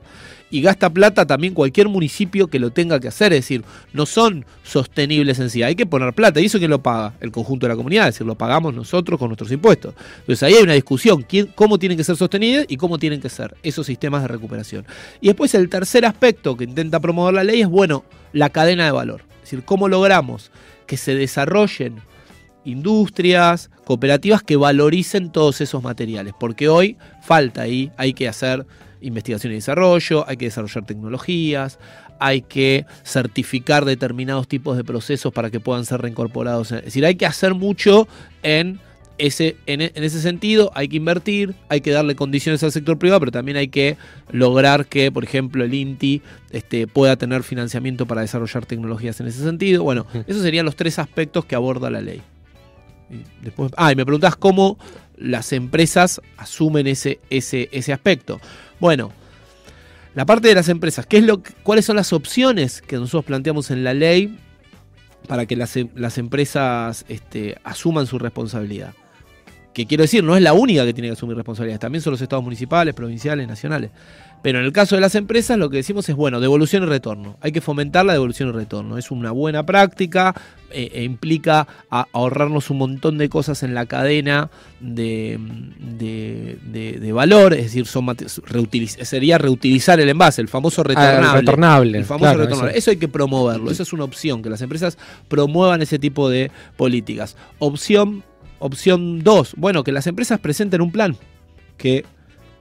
y 0.49 0.61
gasta 0.61 0.89
plata 0.89 1.25
también 1.25 1.53
cualquier 1.53 1.89
municipio 1.89 2.47
que 2.47 2.59
lo 2.59 2.71
tenga 2.71 2.99
que 2.99 3.07
hacer. 3.07 3.33
Es 3.33 3.39
decir, 3.39 3.63
no 3.93 4.05
son 4.05 4.45
sostenibles 4.63 5.39
en 5.39 5.49
sí. 5.49 5.63
Hay 5.63 5.75
que 5.75 5.85
poner 5.85 6.13
plata. 6.13 6.39
¿Y 6.39 6.45
eso 6.45 6.57
quién 6.57 6.71
lo 6.71 6.81
paga? 6.81 7.13
El 7.19 7.31
conjunto 7.31 7.65
de 7.65 7.73
la 7.73 7.75
comunidad. 7.75 8.07
Es 8.07 8.15
decir, 8.15 8.27
lo 8.27 8.35
pagamos 8.35 8.73
nosotros 8.73 9.19
con 9.19 9.29
nuestros 9.29 9.51
impuestos. 9.51 9.93
Entonces 10.19 10.43
ahí 10.43 10.53
hay 10.53 10.63
una 10.63 10.73
discusión. 10.73 11.23
¿quién, 11.23 11.47
¿Cómo 11.47 11.77
tienen 11.77 11.97
que 11.97 12.03
ser 12.03 12.15
sostenidos 12.15 12.65
y 12.69 12.77
cómo 12.77 12.97
tienen 12.97 13.19
que 13.19 13.29
ser 13.29 13.55
esos 13.63 13.85
sistemas 13.85 14.21
de 14.21 14.29
recuperación? 14.29 14.85
Y 15.21 15.27
después 15.27 15.53
el 15.53 15.69
tercer 15.69 16.05
aspecto 16.05 16.55
que 16.55 16.63
intenta 16.63 16.99
promover 16.99 17.33
la 17.33 17.43
ley 17.43 17.61
es, 17.61 17.67
bueno, 17.67 18.05
la 18.31 18.49
cadena 18.49 18.85
de 18.85 18.91
valor. 18.91 19.23
Es 19.37 19.51
decir, 19.51 19.63
cómo 19.65 19.87
logramos 19.87 20.51
que 20.85 20.97
se 20.97 21.15
desarrollen 21.15 22.01
industrias, 22.63 23.69
cooperativas 23.87 24.43
que 24.43 24.57
valoricen 24.57 25.31
todos 25.31 25.61
esos 25.61 25.81
materiales, 25.81 26.33
porque 26.37 26.67
hoy 26.67 26.97
falta 27.21 27.61
ahí, 27.61 27.89
hay 27.95 28.11
que 28.11 28.27
hacer 28.27 28.65
investigación 28.99 29.53
y 29.53 29.55
desarrollo, 29.55 30.27
hay 30.27 30.35
que 30.35 30.43
desarrollar 30.43 30.85
tecnologías, 30.85 31.79
hay 32.19 32.41
que 32.41 32.85
certificar 33.05 33.85
determinados 33.85 34.49
tipos 34.49 34.75
de 34.75 34.83
procesos 34.83 35.31
para 35.31 35.49
que 35.51 35.61
puedan 35.61 35.85
ser 35.85 36.01
reincorporados. 36.01 36.73
Es 36.73 36.83
decir, 36.83 37.05
hay 37.05 37.15
que 37.15 37.25
hacer 37.25 37.53
mucho 37.53 38.09
en 38.43 38.81
ese, 39.19 39.55
en, 39.67 39.79
ese 39.79 40.19
sentido, 40.19 40.69
hay 40.75 40.89
que 40.89 40.97
invertir, 40.97 41.55
hay 41.69 41.79
que 41.79 41.91
darle 41.91 42.17
condiciones 42.17 42.61
al 42.63 42.73
sector 42.73 42.99
privado, 42.99 43.21
pero 43.21 43.31
también 43.31 43.55
hay 43.55 43.69
que 43.69 43.95
lograr 44.33 44.85
que, 44.87 45.13
por 45.13 45.23
ejemplo, 45.23 45.63
el 45.63 45.73
INTI 45.73 46.21
este, 46.51 46.87
pueda 46.87 47.15
tener 47.15 47.43
financiamiento 47.43 48.05
para 48.05 48.19
desarrollar 48.19 48.65
tecnologías 48.65 49.17
en 49.21 49.27
ese 49.27 49.41
sentido. 49.43 49.81
Bueno, 49.83 50.05
esos 50.27 50.41
serían 50.41 50.65
los 50.65 50.75
tres 50.75 50.99
aspectos 50.99 51.45
que 51.45 51.55
aborda 51.55 51.89
la 51.89 52.01
ley. 52.01 52.21
Después, 53.41 53.71
ah, 53.77 53.91
y 53.91 53.95
me 53.95 54.05
preguntas 54.05 54.35
cómo 54.35 54.77
las 55.17 55.51
empresas 55.53 56.21
asumen 56.37 56.87
ese, 56.87 57.19
ese, 57.29 57.69
ese 57.71 57.93
aspecto. 57.93 58.39
Bueno, 58.79 59.11
la 60.15 60.25
parte 60.25 60.47
de 60.47 60.55
las 60.55 60.69
empresas, 60.69 61.05
¿qué 61.05 61.17
es 61.17 61.23
lo, 61.23 61.41
¿cuáles 61.63 61.85
son 61.85 61.95
las 61.95 62.13
opciones 62.13 62.81
que 62.81 62.95
nosotros 62.95 63.25
planteamos 63.25 63.71
en 63.71 63.83
la 63.83 63.93
ley 63.93 64.39
para 65.27 65.45
que 65.45 65.55
las, 65.55 65.77
las 65.95 66.17
empresas 66.17 67.05
este, 67.07 67.57
asuman 67.63 68.07
su 68.07 68.17
responsabilidad? 68.19 68.93
Que 69.77 69.85
quiero 69.85 70.01
decir, 70.01 70.23
no 70.23 70.35
es 70.35 70.41
la 70.41 70.53
única 70.53 70.83
que 70.85 70.91
tiene 70.91 71.09
que 71.09 71.13
asumir 71.13 71.37
responsabilidades, 71.37 71.79
también 71.79 72.01
son 72.01 72.09
los 72.09 72.19
estados 72.19 72.43
municipales, 72.43 72.95
provinciales, 72.95 73.47
nacionales. 73.47 73.91
Pero 74.41 74.57
en 74.57 74.65
el 74.65 74.71
caso 74.71 74.95
de 74.95 75.01
las 75.01 75.13
empresas 75.13 75.55
lo 75.59 75.69
que 75.69 75.77
decimos 75.77 76.09
es, 76.09 76.15
bueno, 76.15 76.39
devolución 76.39 76.81
y 76.81 76.87
retorno. 76.87 77.37
Hay 77.41 77.51
que 77.51 77.61
fomentar 77.61 78.03
la 78.03 78.13
devolución 78.13 78.49
y 78.49 78.53
retorno. 78.53 78.97
Es 78.97 79.11
una 79.11 79.29
buena 79.29 79.67
práctica, 79.67 80.33
eh, 80.71 80.89
e 80.95 81.03
implica 81.03 81.67
ahorrarnos 81.91 82.71
un 82.71 82.79
montón 82.79 83.19
de 83.19 83.29
cosas 83.29 83.61
en 83.61 83.75
la 83.75 83.85
cadena 83.85 84.49
de, 84.79 85.39
de, 85.79 87.11
valor, 87.11 87.53
es 87.53 87.65
decir, 87.65 87.85
son 87.85 88.07
sería 89.03 89.37
reutilizar 89.37 89.99
el 89.99 90.09
envase, 90.09 90.41
el 90.41 90.47
famoso 90.47 90.81
ah, 90.81 91.35
retornable. 91.35 91.99
el 91.99 92.05
famoso 92.05 92.33
retornable. 92.33 92.75
Eso 92.75 92.89
hay 92.89 92.97
que 92.97 93.07
promoverlo, 93.07 93.69
eso 93.69 93.83
es 93.83 93.93
una 93.93 94.05
opción, 94.05 94.41
que 94.41 94.49
las 94.49 94.63
empresas 94.63 94.97
promuevan 95.27 95.83
ese 95.83 95.99
tipo 95.99 96.31
de 96.31 96.49
políticas. 96.77 97.37
Opción 97.59 98.23
Opción 98.59 99.23
2, 99.23 99.53
bueno, 99.57 99.83
que 99.83 99.91
las 99.91 100.07
empresas 100.07 100.39
presenten 100.39 100.81
un 100.81 100.91
plan. 100.91 101.15
Que 101.77 102.05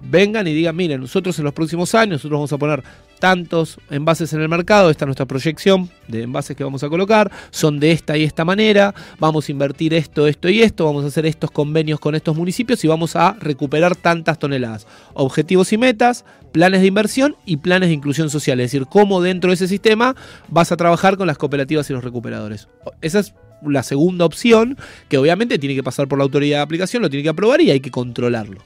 vengan 0.01 0.47
y 0.47 0.53
digan, 0.53 0.77
miren, 0.77 1.01
nosotros 1.01 1.39
en 1.39 1.45
los 1.45 1.55
próximos 1.55 1.95
años, 1.95 2.13
nosotros 2.13 2.39
vamos 2.39 2.53
a 2.53 2.59
poner 2.59 2.83
tantos 3.19 3.79
envases 3.91 4.33
en 4.35 4.43
el 4.43 4.49
mercado, 4.49 4.91
esta 4.91 5.05
es 5.05 5.07
nuestra 5.07 5.27
proyección 5.27 5.89
de 6.07 6.23
envases 6.23 6.55
que 6.57 6.65
vamos 6.65 6.83
a 6.85 6.89
colocar, 6.89 7.31
son 7.51 7.81
de 7.81 7.93
esta 7.93 8.17
y 8.17 8.25
esta 8.25 8.45
manera, 8.45 8.95
vamos 9.19 9.49
a 9.49 9.53
invertir 9.53 9.95
esto, 9.95 10.27
esto 10.27 10.49
y 10.49 10.61
esto, 10.61 10.85
vamos 10.85 11.05
a 11.05 11.09
hacer 11.09 11.25
estos 11.25 11.51
convenios 11.51 11.99
con 11.99 12.15
estos 12.15 12.37
municipios 12.37 12.85
y 12.85 12.89
vamos 12.89 13.17
a 13.17 13.33
recuperar 13.41 13.97
tantas 13.97 14.39
toneladas. 14.39 14.87
Objetivos 15.15 15.73
y 15.73 15.79
metas, 15.79 16.25
planes 16.53 16.83
de 16.83 16.89
inversión 16.89 17.37
y 17.47 17.57
planes 17.57 17.89
de 17.89 17.95
inclusión 17.95 18.29
social, 18.29 18.61
es 18.61 18.71
decir, 18.71 18.87
cómo 18.87 19.23
dentro 19.23 19.51
de 19.51 19.55
ese 19.55 19.69
sistema 19.69 20.15
vas 20.49 20.73
a 20.73 20.77
trabajar 20.77 21.17
con 21.17 21.27
las 21.27 21.39
cooperativas 21.39 21.89
y 21.89 21.95
los 21.95 22.05
recuperadores. 22.05 22.69
Esa 23.01 23.21
es 23.21 23.35
la 23.63 23.83
segunda 23.83 24.25
opción, 24.25 24.77
que 25.09 25.19
obviamente 25.19 25.59
tiene 25.59 25.75
que 25.75 25.83
pasar 25.83 26.09
por 26.09 26.19
la 26.19 26.25
autoridad 26.25 26.59
de 26.59 26.63
aplicación, 26.63 27.03
lo 27.03 27.11
tiene 27.11 27.23
que 27.23 27.31
aprobar 27.31 27.61
y 27.61 27.71
hay 27.71 27.81
que 27.81 27.91
controlarlo. 27.91 28.61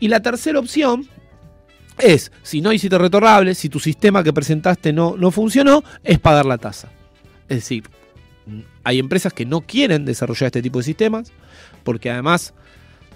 Y 0.00 0.08
la 0.08 0.20
tercera 0.20 0.58
opción 0.58 1.08
es, 1.98 2.32
si 2.42 2.60
no 2.60 2.72
hiciste 2.72 2.98
retornable, 2.98 3.54
si 3.54 3.68
tu 3.68 3.78
sistema 3.78 4.24
que 4.24 4.32
presentaste 4.32 4.92
no, 4.92 5.16
no 5.16 5.30
funcionó, 5.30 5.84
es 6.02 6.18
pagar 6.18 6.46
la 6.46 6.58
tasa. 6.58 6.90
Es 7.48 7.58
decir, 7.58 7.84
hay 8.82 8.98
empresas 8.98 9.32
que 9.32 9.46
no 9.46 9.60
quieren 9.60 10.04
desarrollar 10.04 10.46
este 10.46 10.62
tipo 10.62 10.78
de 10.78 10.84
sistemas, 10.84 11.32
porque 11.82 12.10
además 12.10 12.54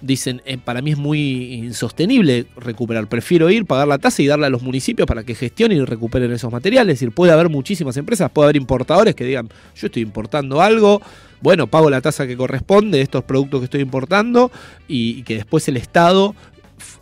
dicen, 0.01 0.43
eh, 0.45 0.59
para 0.59 0.83
mí 0.83 0.93
es 0.93 0.99
muy 0.99 1.55
insostenible 1.55 2.47
recuperar, 2.57 3.09
prefiero 3.09 3.51
ir, 3.51 3.65
pagar 3.67 3.89
la 3.89 3.99
tasa 3.99 4.23
y 4.23 4.27
darle 4.27 4.47
a 4.47 4.51
los 4.51 4.63
municipios 4.63 5.07
para 5.07 5.25
que 5.25 5.35
gestionen 5.35 5.79
y 5.79 5.85
recuperen 5.85 6.33
esos 6.33 6.53
materiales. 6.53 6.95
Es 6.95 7.01
decir, 7.01 7.15
puede 7.15 7.33
haber 7.33 7.49
muchísimas 7.49 7.97
empresas, 7.97 8.31
puede 8.31 8.47
haber 8.47 8.57
importadores 8.57 9.15
que 9.15 9.25
digan, 9.25 9.49
yo 9.77 9.87
estoy 9.87 10.03
importando 10.03 10.61
algo, 10.61 11.01
bueno, 11.41 11.67
pago 11.67 11.91
la 11.91 12.01
tasa 12.01 12.27
que 12.27 12.37
corresponde 12.37 12.99
de 12.99 13.05
estos 13.05 13.25
productos 13.25 13.61
que 13.61 13.65
estoy 13.65 13.81
importando 13.81 14.51
y, 14.89 15.19
y 15.19 15.23
que 15.23 15.37
después 15.37 15.69
el 15.69 15.77
Estado 15.77 16.35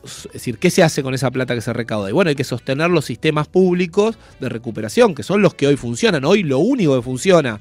es 0.05 0.33
decir, 0.33 0.59
¿qué 0.59 0.71
se 0.71 0.83
hace 0.83 1.03
con 1.03 1.15
esa 1.15 1.31
plata 1.31 1.55
que 1.55 1.61
se 1.61 1.73
recauda? 1.73 2.09
Y 2.09 2.13
bueno, 2.13 2.29
hay 2.29 2.35
que 2.35 2.45
sostener 2.45 2.91
los 2.91 3.05
sistemas 3.05 3.49
públicos 3.49 4.19
de 4.41 4.49
recuperación, 4.49 5.15
que 5.15 5.23
son 5.23 5.43
los 5.43 5.55
que 5.55 5.67
hoy 5.67 5.77
funcionan. 5.77 6.25
Hoy 6.25 6.43
lo 6.43 6.59
único 6.59 6.97
que 6.97 7.03
funciona, 7.03 7.61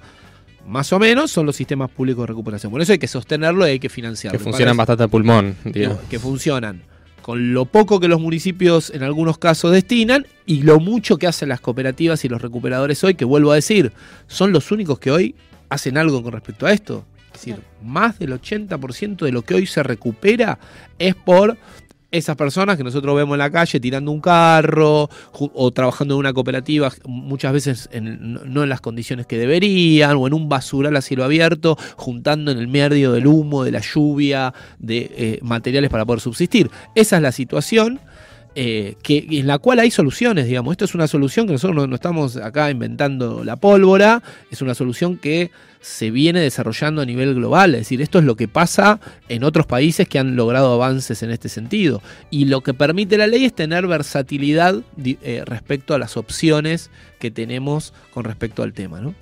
más 0.68 0.92
o 0.94 1.00
menos, 1.00 1.32
son 1.32 1.46
los 1.46 1.56
sistemas 1.56 1.90
públicos 1.90 2.24
de 2.24 2.28
recuperación. 2.28 2.72
Por 2.72 2.82
eso 2.82 2.92
hay 2.92 3.00
que 3.00 3.08
sostenerlo 3.08 3.68
y 3.68 3.72
hay 3.72 3.80
que 3.80 3.90
financiarlo. 3.90 4.38
Que 4.38 4.44
funcionan 4.44 4.76
bastante 4.76 5.04
a 5.04 5.08
pulmón. 5.08 5.56
Que, 5.64 5.90
que 6.10 6.20
funcionan 6.20 6.82
con 7.26 7.56
lo 7.56 7.66
poco 7.66 8.00
que 8.00 8.08
los 8.08 8.22
municipios 8.22 8.92
en 8.92 9.02
algunos 9.02 9.40
casos 9.40 9.72
destinan 9.72 10.28
y 10.46 10.62
lo 10.62 10.80
mucho 10.80 11.18
que 11.18 11.26
hacen 11.26 11.50
las 11.50 11.60
cooperativas 11.60 12.24
y 12.24 12.30
los 12.30 12.40
recuperadores 12.40 13.04
hoy, 13.04 13.16
que 13.16 13.26
vuelvo 13.26 13.52
a 13.52 13.56
decir, 13.56 13.94
son 14.28 14.52
los 14.52 14.70
únicos 14.72 15.00
que 15.00 15.10
hoy 15.10 15.36
hacen 15.70 15.98
algo 15.98 16.22
con 16.22 16.34
respecto 16.34 16.68
a 16.68 16.72
esto. 16.72 17.04
Es 17.34 17.42
decir, 17.42 17.64
más 17.82 18.20
del 18.20 18.32
80% 18.40 19.26
de 19.26 19.32
lo 19.32 19.42
que 19.42 19.56
hoy 19.56 19.66
se 19.66 19.82
recupera 19.82 20.60
es 21.00 21.16
por 21.16 21.58
esas 22.18 22.36
personas 22.36 22.78
que 22.78 22.84
nosotros 22.84 23.16
vemos 23.16 23.36
en 23.36 23.40
la 23.40 23.50
calle 23.50 23.80
tirando 23.80 24.12
un 24.12 24.22
carro 24.22 25.10
o 25.34 25.72
trabajando 25.72 26.16
en 26.16 26.20
una 26.20 26.34
cooperativa, 26.34 26.92
muchas 27.06 27.54
veces 27.54 27.90
en, 27.92 28.40
no 28.46 28.64
en 28.64 28.70
las 28.70 28.82
condiciones 28.82 29.26
que 29.26 29.38
deberían, 29.38 30.16
o 30.18 30.28
en 30.28 30.34
un 30.34 30.50
basural 30.50 30.96
a 30.96 31.02
cielo 31.02 31.24
abierto, 31.24 31.78
juntando 31.96 32.52
en 32.52 32.58
el 32.58 32.68
medio 32.68 33.12
del 33.12 33.28
humo, 33.28 33.64
de 33.64 33.72
la 33.72 33.82
lluvia, 33.82 34.54
de 34.80 35.12
eh, 35.16 35.40
materiales 35.42 35.90
para 35.90 36.06
poder 36.06 36.22
subsistir. 36.22 36.70
Esa 36.96 37.18
es 37.18 37.22
la 37.22 37.32
situación. 37.32 38.00
Eh, 38.58 38.96
que, 39.04 39.28
en 39.30 39.48
la 39.48 39.60
cual 39.60 39.80
hay 39.80 39.92
soluciones, 39.92 40.48
digamos. 40.48 40.72
Esto 40.72 40.86
es 40.86 40.96
una 40.96 41.08
solución 41.08 41.46
que 41.46 41.52
nosotros 41.52 41.90
no, 41.90 41.94
estamos 41.94 42.38
acá 42.38 42.72
inventando 42.72 43.44
la 43.44 43.58
pólvora, 43.58 44.24
es 44.50 44.62
una 44.62 44.74
solución 44.74 45.18
que 45.18 45.52
se 45.82 46.10
viene 46.10 46.40
desarrollando 46.40 47.02
a 47.02 47.06
nivel 47.06 47.36
global. 47.36 47.76
Es 47.76 47.82
decir, 47.82 48.02
esto 48.02 48.18
es 48.18 48.24
lo 48.24 48.36
que 48.36 48.48
pasa 48.48 49.02
en 49.28 49.44
otros 49.44 49.66
países 49.66 50.08
que 50.08 50.20
han 50.20 50.38
logrado 50.38 50.72
avances 50.72 51.22
en 51.22 51.32
este 51.32 51.50
sentido. 51.50 52.02
Y 52.30 52.46
lo 52.46 52.62
que 52.62 52.74
permite 52.74 53.18
la 53.18 53.28
ley 53.28 53.44
es 53.44 53.54
tener 53.54 53.88
versatilidad 53.88 54.82
eh, 55.04 55.44
respecto 55.46 55.94
a 55.94 56.00
las 56.00 56.16
opciones 56.16 56.92
que 57.20 57.32
tenemos 57.32 57.94
con 58.14 58.24
respecto 58.24 58.64
al 58.64 58.72
tema, 58.72 59.02
¿no? 59.02 59.14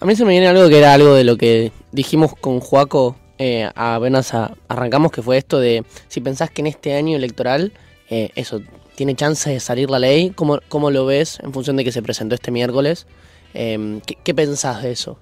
A 0.00 0.06
mí 0.06 0.16
se 0.16 0.24
me 0.24 0.32
viene 0.32 0.48
algo 0.48 0.68
que 0.68 0.78
era 0.78 0.92
algo 0.92 1.14
de 1.14 1.22
lo 1.22 1.36
que 1.36 1.70
dijimos 1.92 2.34
con 2.34 2.58
Juaco 2.58 3.16
eh, 3.38 3.68
apenas 3.74 4.32
arrancamos, 4.68 5.10
que 5.10 5.22
fue 5.22 5.36
esto 5.36 5.58
de 5.58 5.84
si 6.08 6.20
pensás 6.20 6.50
que 6.50 6.62
en 6.62 6.68
este 6.68 6.94
año 6.94 7.16
electoral 7.16 7.72
eh, 8.10 8.30
eso, 8.34 8.62
¿tiene 8.94 9.14
chance 9.14 9.50
de 9.50 9.60
salir 9.60 9.90
la 9.90 9.98
ley? 9.98 10.30
¿Cómo, 10.34 10.60
¿Cómo, 10.68 10.90
lo 10.90 11.06
ves 11.06 11.38
en 11.42 11.52
función 11.52 11.76
de 11.76 11.84
que 11.84 11.92
se 11.92 12.02
presentó 12.02 12.34
este 12.34 12.50
miércoles? 12.50 13.06
Eh, 13.54 14.00
¿qué, 14.06 14.16
¿qué, 14.22 14.34
pensás 14.34 14.82
de 14.82 14.92
eso? 14.92 15.18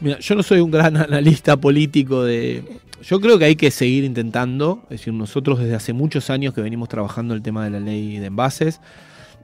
Mira, 0.00 0.18
yo 0.18 0.34
no 0.34 0.42
soy 0.42 0.60
un 0.60 0.70
gran 0.70 0.96
analista 0.96 1.56
político 1.56 2.24
de... 2.24 2.64
Yo 3.02 3.20
creo 3.20 3.38
que 3.38 3.46
hay 3.46 3.56
que 3.56 3.70
seguir 3.70 4.04
intentando, 4.04 4.82
es 4.84 5.00
decir, 5.00 5.14
nosotros 5.14 5.58
desde 5.58 5.74
hace 5.74 5.92
muchos 5.94 6.28
años 6.28 6.52
que 6.52 6.60
venimos 6.60 6.88
trabajando 6.88 7.32
el 7.32 7.40
tema 7.40 7.64
de 7.64 7.70
la 7.70 7.80
ley 7.80 8.18
de 8.18 8.26
envases, 8.26 8.80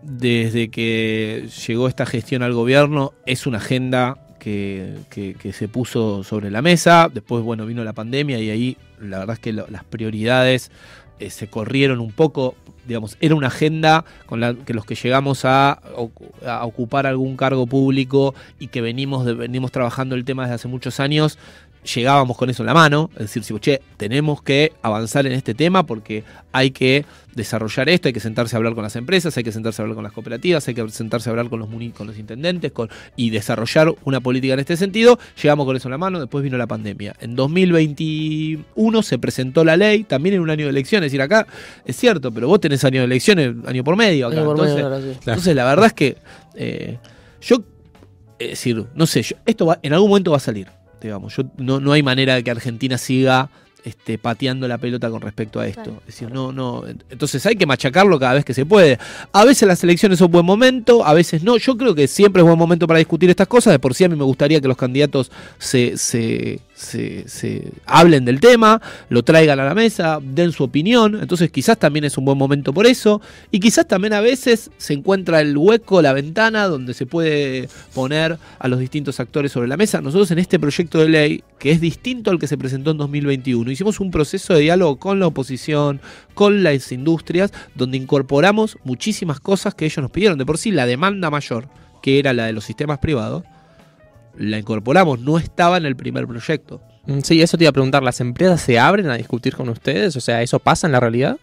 desde 0.03 0.69
que 0.69 1.49
llegó 1.67 1.89
esta 1.89 2.05
gestión 2.05 2.43
al 2.43 2.53
gobierno, 2.53 3.15
es 3.25 3.47
una 3.47 3.57
agenda 3.59 4.19
que, 4.39 4.95
que, 5.11 5.53
se 5.53 5.67
puso 5.67 6.23
sobre 6.23 6.51
la 6.51 6.63
mesa. 6.63 7.11
Después, 7.13 7.43
bueno, 7.43 7.67
vino 7.67 7.83
la 7.83 7.93
pandemia 7.93 8.39
y 8.39 8.51
ahí 8.51 8.77
la 9.01 9.19
verdad 9.19 9.35
es 9.35 9.41
que 9.41 9.53
las 9.53 9.85
prioridades 9.85 10.71
eh, 11.19 11.31
se 11.31 11.49
corrieron 11.49 12.01
un 12.01 12.13
poco. 12.13 12.55
Digamos, 12.87 13.17
era 13.21 13.35
una 13.35 13.49
agenda 13.49 14.05
con 14.27 14.39
la 14.39 14.55
que 14.55 14.73
los 14.73 14.85
que 14.85 14.95
llegamos 14.95 15.45
a, 15.45 15.73
a 16.47 16.65
ocupar 16.65 17.07
algún 17.07 17.37
cargo 17.37 17.67
público 17.67 18.33
y 18.61 18.69
que 18.69 18.81
venimos, 18.81 19.25
de, 19.25 19.35
venimos 19.35 19.73
trabajando 19.73 20.15
el 20.15 20.25
tema 20.25 20.45
desde 20.45 20.55
hace 20.55 20.69
muchos 20.69 21.01
años, 21.01 21.37
llegábamos 21.87 22.37
con 22.37 22.51
eso 22.51 22.63
en 22.63 22.67
la 22.67 22.75
mano, 22.75 23.11
es 23.15 23.21
decir, 23.21 23.45
si, 23.45 23.59
che, 23.59 23.81
tenemos 23.97 24.43
que 24.43 24.73
avanzar 24.83 25.27
en 25.27 25.33
este 25.33 25.55
tema 25.55 25.87
porque 25.87 26.25
hay 26.53 26.71
que 26.71 27.05
desarrollar 27.35 27.89
esto, 27.89 28.09
hay 28.09 28.15
que 28.15 28.21
sentarse 28.21 28.57
a 28.57 28.59
hablar 28.59 28.75
con 28.75 28.83
las 28.83 28.97
empresas, 28.97 29.37
hay 29.37 29.45
que 29.45 29.53
sentarse 29.53 29.81
a 29.81 29.85
hablar 29.85 29.95
con 29.95 30.05
las 30.05 30.13
cooperativas, 30.13 30.67
hay 30.69 30.75
que 30.75 30.89
sentarse 30.89 31.29
a 31.29 31.33
hablar 31.33 31.49
con 31.49 31.61
los, 31.61 31.69
con 31.93 32.07
los 32.07 32.19
intendentes 32.19 32.73
con, 32.73 32.89
y 33.15 33.31
desarrollar 33.31 33.95
una 34.05 34.21
política 34.21 34.55
en 34.55 34.61
este 34.61 34.77
sentido, 34.77 35.19
llegamos 35.41 35.67
con 35.67 35.77
eso 35.77 35.89
en 35.89 35.93
la 35.93 35.99
mano, 35.99 36.19
después 36.19 36.43
vino 36.43 36.57
la 36.57 36.67
pandemia. 36.67 37.15
En 37.21 37.37
2021 37.37 39.03
se 39.03 39.19
presentó 39.19 39.65
la 39.65 39.77
ley, 39.77 40.05
también 40.05 40.37
en 40.37 40.41
un 40.41 40.51
año 40.51 40.65
de 40.65 40.71
elecciones, 40.71 41.07
es 41.07 41.13
decir, 41.13 41.23
acá 41.23 41.47
es 41.85 41.97
cierto, 41.97 42.33
pero 42.33 42.49
vos 42.49 42.61
tenés 42.61 42.85
año 42.85 43.01
de 43.01 43.07
elecciones, 43.07 43.55
año 43.67 43.85
por 43.85 43.97
medio 43.97 44.29
acá. 44.29 44.43
Por 44.43 44.57
entonces, 44.57 44.77
medio, 44.77 44.89
claro, 44.89 45.03
sí. 45.03 45.19
entonces, 45.19 45.55
la 45.55 45.65
verdad 45.65 45.87
es 45.87 45.93
que 45.93 46.17
eh, 46.55 46.99
yo, 47.43 47.63
es 48.39 48.51
decir, 48.51 48.87
no 48.95 49.07
sé, 49.07 49.23
yo, 49.23 49.37
esto 49.45 49.67
va, 49.67 49.79
en 49.83 49.93
algún 49.93 50.09
momento 50.09 50.31
va 50.31 50.39
a 50.39 50.41
salir 50.41 50.69
digamos. 51.01 51.37
Yo, 51.37 51.45
no, 51.59 51.81
no 51.81 51.93
hay 51.93 52.03
manera 52.03 52.35
de 52.35 52.45
que 52.45 52.51
Argentina 52.51 52.99
siga 52.99 53.51
este, 53.87 54.19
pateando 54.19 54.67
la 54.67 54.79
pelota 54.79 55.09
con 55.11 55.21
respecto 55.21 55.61
a 55.61 55.67
esto. 55.69 55.83
Claro. 55.85 56.01
Es 56.01 56.07
decir, 56.07 56.31
no, 56.33 56.51
no. 56.51 56.83
Entonces 57.09 57.47
hay 57.47 57.55
que 57.55 57.67
machacarlo 57.67 58.19
cada 58.19 58.35
vez 58.35 58.45
que 58.45 58.53
se 58.53 58.67
puede. 58.67 58.99
A 59.33 59.45
veces 59.45 59.69
las 59.69 59.83
elecciones 59.85 60.19
son 60.19 60.33
buen 60.33 60.45
momento, 60.45 61.07
a 61.07 61.15
veces 61.15 61.45
no. 61.45 61.57
Yo 61.57 61.77
creo 61.77 61.95
que 61.95 62.09
siempre 62.09 62.43
es 62.43 62.47
buen 62.47 62.59
momento 62.59 62.89
para 62.89 62.99
discutir 62.99 63.31
estas 63.31 63.47
cosas. 63.47 63.73
De 63.73 63.79
por 63.79 63.95
sí 63.95 64.03
a 64.03 64.09
mí 64.09 64.17
me 64.17 64.25
gustaría 64.25 64.61
que 64.61 64.67
los 64.67 64.77
candidatos 64.77 65.31
se, 65.59 65.97
se, 65.97 66.59
se, 66.77 67.73
hablen 67.87 68.25
del 68.25 68.39
tema, 68.39 68.81
lo 69.09 69.23
traigan 69.23 69.59
a 69.61 69.65
la 69.65 69.75
mesa, 69.75 70.19
den 70.23 70.53
su 70.53 70.65
opinión. 70.65 71.19
Entonces 71.21 71.51
quizás 71.51 71.79
también 71.79 72.05
es 72.05 72.19
un 72.19 72.25
buen 72.25 72.37
momento 72.37 72.73
por 72.73 72.87
eso. 72.87 73.21
Y 73.51 73.61
quizás 73.61 73.89
también 73.89 74.13
a 74.13 74.21
veces 74.21 74.71
se 74.77 74.93
encuentra 74.93 75.41
el 75.41 75.57
hueco, 75.57 76.03
la 76.03 76.13
ventana 76.13 76.67
donde 76.67 76.95
se 76.95 77.07
puede 77.07 77.69
poner 77.95 78.39
a 78.59 78.69
los 78.69 78.79
distintos 78.79 79.19
actores 79.21 79.53
sobre 79.53 79.69
la 79.69 79.77
mesa. 79.77 80.01
Nosotros 80.01 80.31
en 80.31 80.39
este 80.39 80.59
proyecto 80.59 80.99
de 80.99 81.09
ley, 81.09 81.45
que 81.59 81.71
es 81.71 81.81
distinto 81.81 82.31
al 82.31 82.39
que 82.39 82.47
se 82.47 82.59
presentó 82.59 82.91
en 82.91 82.99
2021, 82.99 83.71
hicimos 83.71 83.99
un 83.99 84.11
proceso 84.11 84.55
de 84.55 84.61
diálogo 84.61 84.97
con 84.97 85.19
la 85.19 85.27
oposición, 85.27 86.01
con 86.35 86.63
las 86.63 86.93
industrias, 86.93 87.53
donde 87.75 87.97
incorporamos 87.97 88.77
muchísimas 88.85 89.41
cosas 89.41 89.75
que 89.75 89.87
ellos 89.87 90.03
nos 90.03 90.11
pidieron. 90.11 90.39
De 90.39 90.45
por 90.45 90.59
sí, 90.59 90.71
la 90.71 90.85
demanda 90.85 91.31
mayor, 91.31 91.69
que 92.03 92.19
era 92.19 92.35
la 92.35 92.45
de 92.45 92.53
los 92.53 92.65
sistemas 92.65 92.99
privados, 92.99 93.45
la 94.39 94.59
incorporamos, 94.59 95.21
no 95.21 95.39
estaba 95.39 95.77
en 95.77 95.87
el 95.87 95.97
primer 95.97 96.27
proyecto. 96.27 96.81
Sí, 97.23 97.41
eso 97.41 97.57
te 97.57 97.65
iba 97.65 97.71
a 97.71 97.73
preguntar, 97.73 98.03
¿las 98.03 98.21
empresas 98.21 98.61
se 98.61 98.79
abren 98.79 99.09
a 99.09 99.17
discutir 99.17 99.55
con 99.55 99.69
ustedes? 99.69 100.17
O 100.17 100.21
sea, 100.21 100.43
¿eso 100.43 100.59
pasa 100.59 100.87
en 100.89 100.93
la 100.93 101.01
realidad? 101.01 101.39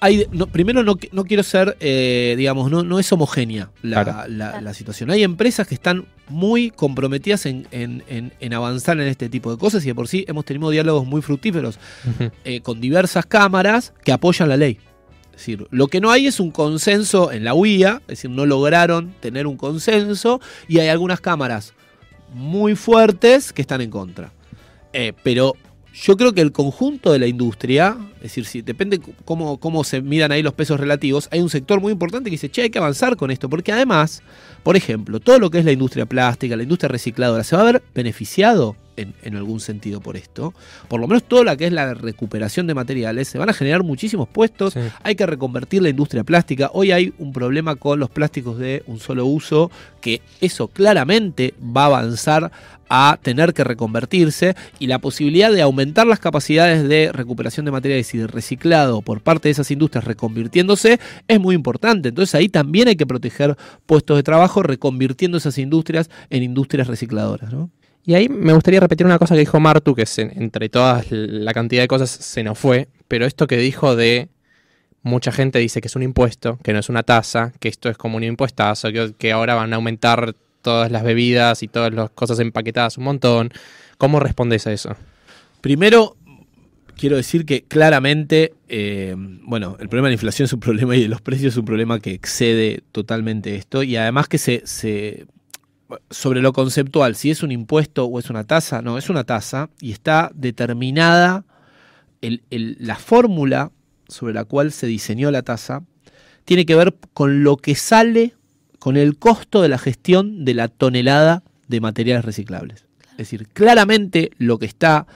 Hay, 0.00 0.26
no, 0.30 0.46
primero 0.46 0.84
no, 0.84 0.96
no, 1.10 1.24
quiero 1.24 1.42
ser, 1.42 1.76
eh, 1.80 2.34
digamos, 2.38 2.70
no, 2.70 2.84
no, 2.84 3.00
es 3.00 3.12
homogénea 3.12 3.70
la, 3.82 4.04
claro. 4.04 4.28
la, 4.28 4.60
la, 4.60 4.72
situación. 4.72 5.10
Hay 5.10 5.24
empresas 5.24 5.66
que 5.66 5.74
están 5.74 6.06
muy 6.28 6.70
comprometidas 6.70 7.46
en, 7.46 7.66
en, 7.72 8.04
en, 8.08 8.32
en, 8.38 8.54
avanzar 8.54 9.00
en 9.00 9.08
este 9.08 9.28
tipo 9.28 9.50
de 9.50 9.58
cosas 9.58 9.84
y 9.84 9.88
de 9.88 9.96
por 9.96 10.06
sí 10.06 10.24
hemos 10.28 10.44
tenido 10.44 10.70
diálogos 10.70 11.04
muy 11.04 11.20
fructíferos 11.20 11.80
uh 12.06 12.22
-huh. 12.22 12.32
eh, 12.44 12.60
con 12.60 12.80
diversas 12.80 13.26
cámaras 13.26 13.92
que 14.04 14.12
apoyan 14.12 14.48
la 14.48 14.56
ley. 14.56 14.78
Es 15.38 15.46
decir, 15.46 15.68
lo 15.70 15.86
que 15.86 16.00
no 16.00 16.10
hay 16.10 16.26
es 16.26 16.40
un 16.40 16.50
consenso 16.50 17.30
en 17.30 17.44
la 17.44 17.54
UIA, 17.54 18.00
es 18.02 18.06
decir, 18.08 18.28
no 18.28 18.44
lograron 18.44 19.14
tener 19.20 19.46
un 19.46 19.56
consenso 19.56 20.40
y 20.66 20.80
hay 20.80 20.88
algunas 20.88 21.20
cámaras 21.20 21.74
muy 22.34 22.74
fuertes 22.74 23.52
que 23.52 23.62
están 23.62 23.80
en 23.80 23.88
contra. 23.88 24.32
Eh, 24.92 25.12
pero 25.22 25.54
yo 25.94 26.16
creo 26.16 26.32
que 26.32 26.40
el 26.40 26.50
conjunto 26.50 27.12
de 27.12 27.20
la 27.20 27.28
industria, 27.28 27.96
es 28.16 28.22
decir, 28.22 28.46
si 28.46 28.62
depende 28.62 29.00
cómo, 29.24 29.58
cómo 29.60 29.84
se 29.84 30.02
midan 30.02 30.32
ahí 30.32 30.42
los 30.42 30.54
pesos 30.54 30.80
relativos, 30.80 31.28
hay 31.30 31.40
un 31.40 31.50
sector 31.50 31.80
muy 31.80 31.92
importante 31.92 32.30
que 32.30 32.34
dice, 32.34 32.50
che, 32.50 32.62
hay 32.62 32.70
que 32.70 32.80
avanzar 32.80 33.16
con 33.16 33.30
esto, 33.30 33.48
porque 33.48 33.70
además, 33.70 34.24
por 34.64 34.76
ejemplo, 34.76 35.20
todo 35.20 35.38
lo 35.38 35.50
que 35.50 35.60
es 35.60 35.64
la 35.64 35.70
industria 35.70 36.04
plástica, 36.04 36.56
la 36.56 36.64
industria 36.64 36.88
recicladora, 36.88 37.44
se 37.44 37.54
va 37.54 37.62
a 37.62 37.66
ver 37.66 37.82
beneficiado 37.94 38.74
en, 38.98 39.14
en 39.22 39.36
algún 39.36 39.60
sentido 39.60 40.00
por 40.00 40.16
esto. 40.16 40.52
Por 40.88 41.00
lo 41.00 41.06
menos 41.06 41.24
toda 41.24 41.44
la 41.44 41.56
que 41.56 41.66
es 41.66 41.72
la 41.72 41.94
recuperación 41.94 42.66
de 42.66 42.74
materiales, 42.74 43.28
se 43.28 43.38
van 43.38 43.48
a 43.48 43.52
generar 43.52 43.82
muchísimos 43.82 44.28
puestos, 44.28 44.74
Sí. 44.74 44.80
hay 45.02 45.14
que 45.14 45.26
reconvertir 45.26 45.82
la 45.82 45.88
industria 45.88 46.24
plástica. 46.24 46.70
Hoy 46.72 46.92
hay 46.92 47.12
un 47.18 47.32
problema 47.32 47.76
con 47.76 47.98
los 47.98 48.10
plásticos 48.10 48.58
de 48.58 48.82
un 48.86 48.98
solo 49.00 49.24
uso, 49.26 49.70
que 50.00 50.20
eso 50.40 50.68
claramente 50.68 51.54
va 51.60 51.82
a 51.84 51.86
avanzar 51.86 52.50
a 52.90 53.18
tener 53.22 53.52
que 53.52 53.64
reconvertirse 53.64 54.54
y 54.78 54.86
la 54.86 54.98
posibilidad 54.98 55.52
de 55.52 55.60
aumentar 55.60 56.06
las 56.06 56.20
capacidades 56.20 56.88
de 56.88 57.12
recuperación 57.12 57.66
de 57.66 57.72
materiales 57.72 58.14
y 58.14 58.18
de 58.18 58.26
reciclado 58.26 59.02
por 59.02 59.20
parte 59.20 59.48
de 59.48 59.52
esas 59.52 59.70
industrias 59.70 60.04
reconvirtiéndose 60.06 60.98
es 61.28 61.40
muy 61.40 61.54
importante. 61.54 62.08
Entonces 62.08 62.34
ahí 62.34 62.48
también 62.48 62.88
hay 62.88 62.96
que 62.96 63.06
proteger 63.06 63.56
puestos 63.84 64.16
de 64.16 64.22
trabajo 64.22 64.62
reconvirtiendo 64.62 65.36
esas 65.36 65.58
industrias 65.58 66.08
en 66.30 66.42
industrias 66.42 66.86
recicladoras. 66.88 67.52
¿no? 67.52 67.70
Y 68.08 68.14
ahí 68.14 68.30
me 68.30 68.54
gustaría 68.54 68.80
repetir 68.80 69.04
una 69.04 69.18
cosa 69.18 69.34
que 69.34 69.40
dijo 69.40 69.60
Martu, 69.60 69.94
que 69.94 70.06
se- 70.06 70.32
entre 70.34 70.70
todas 70.70 71.04
la 71.10 71.52
cantidad 71.52 71.82
de 71.82 71.88
cosas 71.88 72.08
se 72.08 72.42
nos 72.42 72.58
fue, 72.58 72.88
pero 73.06 73.26
esto 73.26 73.46
que 73.46 73.58
dijo 73.58 73.96
de 73.96 74.30
mucha 75.02 75.30
gente 75.30 75.58
dice 75.58 75.82
que 75.82 75.88
es 75.88 75.94
un 75.94 76.02
impuesto, 76.02 76.58
que 76.62 76.72
no 76.72 76.78
es 76.78 76.88
una 76.88 77.02
tasa, 77.02 77.52
que 77.60 77.68
esto 77.68 77.90
es 77.90 77.98
como 77.98 78.16
un 78.16 78.24
impuestazo, 78.24 78.90
que, 78.92 79.12
que 79.18 79.30
ahora 79.30 79.56
van 79.56 79.74
a 79.74 79.76
aumentar 79.76 80.34
todas 80.62 80.90
las 80.90 81.02
bebidas 81.02 81.62
y 81.62 81.68
todas 81.68 81.92
las 81.92 82.08
cosas 82.08 82.38
empaquetadas 82.40 82.96
un 82.96 83.04
montón. 83.04 83.50
¿Cómo 83.98 84.20
respondes 84.20 84.66
a 84.66 84.72
eso? 84.72 84.96
Primero, 85.60 86.16
quiero 86.96 87.16
decir 87.16 87.44
que 87.44 87.64
claramente, 87.64 88.54
eh, 88.70 89.14
bueno, 89.18 89.76
el 89.80 89.90
problema 89.90 90.08
de 90.08 90.12
la 90.12 90.14
inflación 90.14 90.46
es 90.46 90.52
un 90.54 90.60
problema 90.60 90.96
y 90.96 91.02
de 91.02 91.08
los 91.08 91.20
precios 91.20 91.52
es 91.52 91.58
un 91.58 91.66
problema 91.66 92.00
que 92.00 92.12
excede 92.12 92.80
totalmente 92.90 93.54
esto 93.54 93.82
y 93.82 93.96
además 93.96 94.28
que 94.28 94.38
se, 94.38 94.62
se 94.64 95.26
sobre 96.10 96.42
lo 96.42 96.52
conceptual, 96.52 97.14
si 97.14 97.30
es 97.30 97.42
un 97.42 97.50
impuesto 97.52 98.04
o 98.04 98.18
es 98.18 98.28
una 98.30 98.44
tasa, 98.44 98.82
no, 98.82 98.98
es 98.98 99.08
una 99.08 99.24
tasa 99.24 99.70
y 99.80 99.92
está 99.92 100.30
determinada 100.34 101.44
el- 102.20 102.42
el- 102.50 102.76
la 102.80 102.96
fórmula 102.96 103.70
sobre 104.08 104.34
la 104.34 104.44
cual 104.44 104.72
se 104.72 104.86
diseñó 104.86 105.30
la 105.30 105.42
tasa, 105.42 105.82
tiene 106.44 106.66
que 106.66 106.74
ver 106.74 106.96
con 107.14 107.42
lo 107.42 107.56
que 107.56 107.74
sale, 107.74 108.34
con 108.78 108.96
el 108.96 109.18
costo 109.18 109.62
de 109.62 109.68
la 109.68 109.78
gestión 109.78 110.44
de 110.44 110.54
la 110.54 110.68
tonelada 110.68 111.42
de 111.68 111.80
materiales 111.80 112.24
reciclables. 112.24 112.86
Es 113.12 113.16
decir, 113.18 113.48
claramente 113.48 114.30
lo 114.38 114.58
que 114.58 114.66
está 114.66 115.06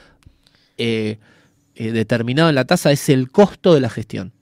eh, 0.78 1.18
eh, 1.74 1.92
determinado 1.92 2.48
en 2.48 2.54
la 2.54 2.64
tasa 2.64 2.92
es 2.92 3.08
el 3.08 3.30
costo 3.30 3.74
de 3.74 3.80
la 3.80 3.88
gestión. 3.90 4.32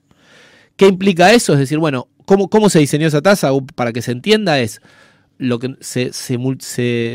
¿Qué 0.75 0.87
implica 0.87 1.31
eso? 1.33 1.53
Es 1.53 1.59
decir, 1.59 1.77
bueno, 1.77 2.07
¿cómo, 2.25 2.49
cómo 2.49 2.69
se 2.69 2.79
diseñó 2.79 3.07
esa 3.07 3.21
tasa? 3.21 3.51
Para 3.75 3.93
que 3.93 4.01
se 4.01 4.11
entienda 4.11 4.59
es 4.59 4.81
lo 5.41 5.57
que 5.57 5.75
se, 5.79 6.13
se 6.13 6.37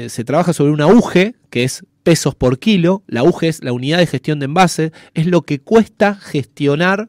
se- 0.08 0.24
trabaja 0.24 0.52
sobre 0.52 0.72
un 0.72 0.80
auge, 0.80 1.36
que 1.48 1.62
es 1.62 1.86
pesos 2.02 2.34
por 2.34 2.58
kilo. 2.58 3.04
La 3.06 3.20
auge 3.20 3.46
es 3.46 3.62
la 3.62 3.72
unidad 3.72 3.98
de 3.98 4.06
gestión 4.08 4.40
de 4.40 4.46
envase, 4.46 4.90
es 5.14 5.26
lo 5.26 5.42
que 5.42 5.60
cuesta 5.60 6.16
gestionar 6.16 7.08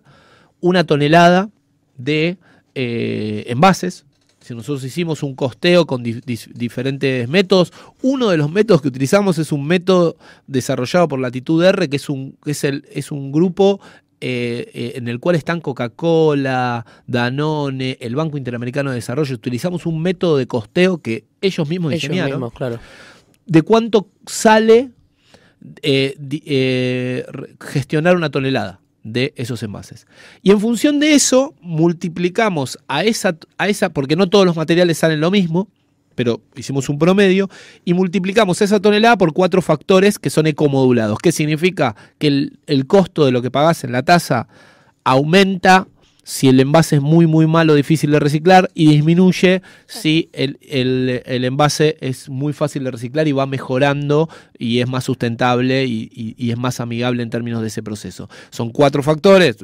una 0.61 0.83
tonelada 0.83 1.49
de 1.97 2.37
eh, 2.75 3.45
envases. 3.47 4.05
Si 4.41 4.53
nosotros 4.53 4.83
hicimos 4.83 5.23
un 5.23 5.35
costeo 5.35 5.87
con 5.87 6.03
diferentes 6.03 7.27
métodos, 7.27 7.73
uno 8.03 8.29
de 8.29 8.37
los 8.37 8.51
métodos 8.51 8.83
que 8.83 8.87
utilizamos 8.89 9.39
es 9.39 9.51
un 9.51 9.65
método 9.65 10.17
desarrollado 10.45 11.07
por 11.07 11.19
Latitud 11.19 11.63
R, 11.63 11.89
que 11.89 11.97
es 11.97 12.09
un, 12.09 12.37
es 12.45 12.63
el, 12.63 12.85
es 12.93 13.11
un 13.11 13.31
grupo 13.31 13.81
eh, 14.19 14.71
eh, 14.73 14.93
en 14.95 15.07
el 15.07 15.19
cual 15.19 15.35
están 15.35 15.61
Coca-Cola, 15.61 16.85
Danone, 17.05 17.97
el 18.01 18.15
Banco 18.15 18.37
Interamericano 18.37 18.89
de 18.89 18.95
Desarrollo. 18.95 19.35
Utilizamos 19.35 19.85
un 19.85 20.01
método 20.01 20.37
de 20.37 20.47
costeo 20.47 21.01
que 21.01 21.25
ellos 21.41 21.67
mismos 21.69 21.91
Ellos 21.93 22.01
diseñaron 22.01 22.31
mismos, 22.31 22.53
claro. 22.53 22.79
de 23.45 23.61
cuánto 23.61 24.09
sale 24.25 24.91
eh, 25.81 26.15
eh, 26.45 27.25
gestionar 27.59 28.15
una 28.15 28.29
tonelada 28.29 28.79
de 29.03 29.33
esos 29.35 29.63
envases. 29.63 30.05
Y 30.41 30.51
en 30.51 30.59
función 30.59 30.99
de 30.99 31.13
eso, 31.13 31.55
multiplicamos 31.61 32.77
a 32.87 33.03
esa, 33.03 33.37
a 33.57 33.67
esa, 33.67 33.89
porque 33.89 34.15
no 34.15 34.29
todos 34.29 34.45
los 34.45 34.55
materiales 34.55 34.97
salen 34.97 35.21
lo 35.21 35.31
mismo, 35.31 35.69
pero 36.17 36.41
hicimos 36.55 36.89
un 36.89 36.97
promedio, 36.97 37.47
y 37.85 37.93
multiplicamos 37.93 38.59
esa 38.63 38.79
tonelada 38.79 39.17
por 39.17 39.33
cuatro 39.33 39.61
factores 39.61 40.17
que 40.17 40.31
son 40.31 40.47
ecomodulados. 40.47 41.19
¿Qué 41.19 41.31
significa? 41.31 41.95
Que 42.17 42.27
el, 42.27 42.59
el 42.65 42.87
costo 42.87 43.23
de 43.23 43.31
lo 43.31 43.43
que 43.43 43.51
pagás 43.51 43.83
en 43.83 43.91
la 43.91 44.01
tasa 44.01 44.47
aumenta 45.03 45.87
si 46.29 46.49
el 46.49 46.59
envase 46.59 46.97
es 46.97 47.01
muy 47.01 47.25
muy 47.25 47.47
malo, 47.47 47.73
difícil 47.73 48.11
de 48.11 48.19
reciclar, 48.19 48.69
y 48.73 48.89
disminuye 48.91 49.61
si 49.85 50.27
el, 50.33 50.57
el- 50.61 51.21
el 51.25 51.45
envase 51.45 51.95
es 52.01 52.27
muy 52.27 52.51
fácil 52.51 52.83
de 52.83 52.91
reciclar 52.91 53.29
y 53.29 53.31
va 53.31 53.45
mejorando 53.45 54.27
y 54.59 54.79
es 54.79 54.89
más 54.89 55.05
sustentable 55.05 55.85
y, 55.85 56.09
y- 56.13 56.35
y 56.37 56.51
es 56.51 56.57
más 56.57 56.81
amigable 56.81 57.23
en 57.23 57.29
términos 57.29 57.61
de 57.61 57.67
ese 57.69 57.81
proceso. 57.81 58.29
Son 58.49 58.71
cuatro 58.71 59.03
factores, 59.03 59.55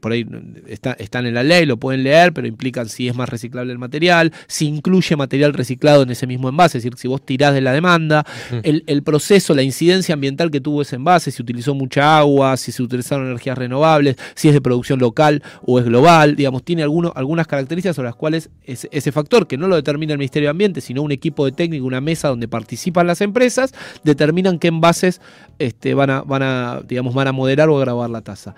por 0.00 0.12
ahí 0.12 0.24
está- 0.68 0.94
están 0.94 1.26
en 1.26 1.34
la 1.34 1.42
ley, 1.42 1.66
lo 1.66 1.76
pueden 1.76 2.02
leer, 2.02 2.32
pero 2.32 2.46
implican 2.46 2.88
si 2.88 3.06
es 3.06 3.14
más 3.14 3.28
reciclable 3.28 3.70
el 3.70 3.78
material, 3.78 4.32
si 4.46 4.66
incluye 4.68 5.16
material 5.16 5.52
reciclado 5.52 6.02
en 6.04 6.10
ese 6.10 6.26
mismo 6.26 6.48
envase, 6.48 6.78
es 6.78 6.84
decir, 6.84 6.98
si 6.98 7.08
vos 7.08 7.20
tirás 7.26 7.52
de 7.52 7.60
la 7.60 7.72
demanda, 7.72 8.24
el, 8.62 8.84
el 8.86 9.02
proceso, 9.02 9.54
la 9.54 9.62
incidencia 9.62 10.14
ambiental 10.14 10.50
que 10.50 10.62
tuvo 10.62 10.80
ese 10.80 10.96
envase, 10.96 11.30
si 11.30 11.42
utilizó 11.42 11.74
mucha 11.74 12.16
agua, 12.18 12.56
si 12.56 12.72
se 12.72 12.82
utilizaron 12.82 13.26
energías 13.26 13.58
renovables, 13.58 14.16
si 14.34 14.48
es 14.48 14.54
de 14.54 14.62
producción 14.62 14.98
local 14.98 15.42
o 15.60 15.78
es 15.78 15.89
global, 15.90 16.36
digamos, 16.36 16.62
tiene 16.62 16.82
alguno- 16.82 17.12
algunas 17.14 17.46
características 17.46 17.96
sobre 17.96 18.08
las 18.08 18.16
cuales 18.16 18.48
ese, 18.64 19.12
factor, 19.12 19.46
que 19.46 19.56
no 19.58 19.68
lo 19.68 19.76
determina 19.76 20.12
el 20.12 20.18
Ministerio 20.18 20.46
de 20.46 20.50
Ambiente, 20.50 20.80
sino 20.80 21.02
un 21.02 21.12
equipo 21.12 21.44
de 21.44 21.52
técnico, 21.52 21.84
una 21.84 22.00
mesa 22.00 22.28
donde 22.28 22.48
participan 22.48 23.06
las 23.06 23.20
empresas, 23.20 23.74
determinan 24.04 24.58
qué 24.58 24.68
envases 24.68 25.20
este, 25.58 25.94
van, 25.94 26.10
a, 26.10 26.22
van, 26.22 26.42
a, 26.42 26.80
digamos, 26.86 27.12
van 27.12 27.28
a 27.28 27.32
moderar 27.32 27.68
o 27.68 27.76
agravar 27.76 28.08
la 28.08 28.20
tasa. 28.20 28.54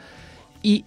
Y 0.62 0.84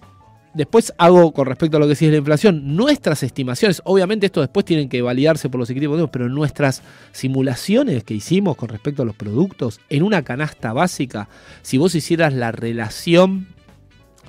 después 0.54 0.94
hago 0.96 1.32
con 1.32 1.46
respecto 1.46 1.76
a 1.76 1.80
lo 1.80 1.88
que 1.88 1.94
sí 1.94 2.06
es 2.06 2.12
la 2.12 2.18
inflación, 2.18 2.76
nuestras 2.76 3.22
estimaciones, 3.22 3.82
obviamente 3.84 4.26
esto 4.26 4.40
después 4.40 4.64
tienen 4.64 4.88
que 4.88 5.02
validarse 5.02 5.50
por 5.50 5.60
los 5.60 5.68
equipos, 5.68 6.08
pero 6.10 6.28
nuestras 6.28 6.82
simulaciones 7.12 8.04
que 8.04 8.14
hicimos 8.14 8.56
con 8.56 8.70
respecto 8.70 9.02
a 9.02 9.04
los 9.04 9.16
productos, 9.16 9.80
en 9.90 10.02
una 10.02 10.22
canasta 10.22 10.72
básica, 10.72 11.28
si 11.62 11.76
vos 11.76 11.94
hicieras 11.94 12.32
la 12.32 12.52
relación 12.52 13.48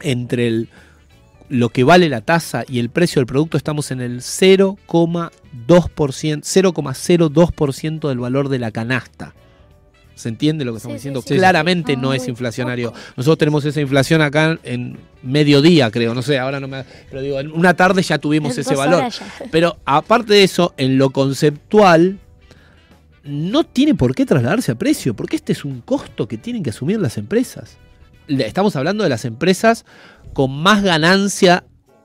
entre 0.01 0.47
el, 0.47 0.69
lo 1.49 1.69
que 1.69 1.83
vale 1.83 2.09
la 2.09 2.21
tasa 2.21 2.63
y 2.67 2.79
el 2.79 2.89
precio 2.89 3.19
del 3.19 3.25
producto, 3.25 3.57
estamos 3.57 3.91
en 3.91 4.01
el 4.01 4.21
0,2%, 4.21 5.31
0,02% 5.67 8.07
del 8.09 8.19
valor 8.19 8.49
de 8.49 8.59
la 8.59 8.71
canasta. 8.71 9.33
¿Se 10.15 10.29
entiende 10.29 10.65
lo 10.65 10.71
que 10.73 10.77
estamos 10.77 10.95
Sí, 10.95 11.09
diciendo? 11.09 11.21
sí. 11.21 11.35
Claramente 11.35 11.95
no 11.95 12.11
es 12.11 12.27
inflacionario. 12.27 12.91
Nosotros 13.15 13.37
tenemos 13.37 13.63
esa 13.65 13.79
inflación 13.81 14.21
acá 14.23 14.57
en 14.63 14.97
mediodía, 15.21 15.91
creo. 15.91 16.15
No 16.15 16.23
sé, 16.23 16.39
ahora 16.39 16.59
no 16.59 16.67
me. 16.67 16.83
Pero 17.09 17.21
digo, 17.21 17.39
en 17.39 17.51
una 17.51 17.75
tarde 17.75 18.01
ya 18.01 18.17
tuvimos 18.17 18.55
En 18.55 18.61
ese 18.61 18.75
valor. 18.75 19.03
Pero 19.51 19.77
aparte 19.85 20.33
de 20.33 20.43
eso, 20.43 20.73
en 20.77 20.97
lo 20.97 21.11
conceptual, 21.11 22.17
no 23.23 23.63
tiene 23.63 23.93
por 23.93 24.15
qué 24.15 24.25
trasladarse 24.25 24.71
a 24.71 24.75
precio, 24.75 25.13
porque 25.13 25.35
este 25.35 25.53
es 25.53 25.63
un 25.63 25.81
costo 25.81 26.27
que 26.27 26.39
tienen 26.39 26.63
que 26.63 26.71
asumir 26.71 26.99
las 26.99 27.19
empresas. 27.19 27.77
Estamos 28.27 28.75
hablando 28.75 29.03
de 29.03 29.11
las 29.11 29.23
empresas 29.23 29.85
con 30.37 30.51
más 30.55 30.83
ganancia 30.83 31.63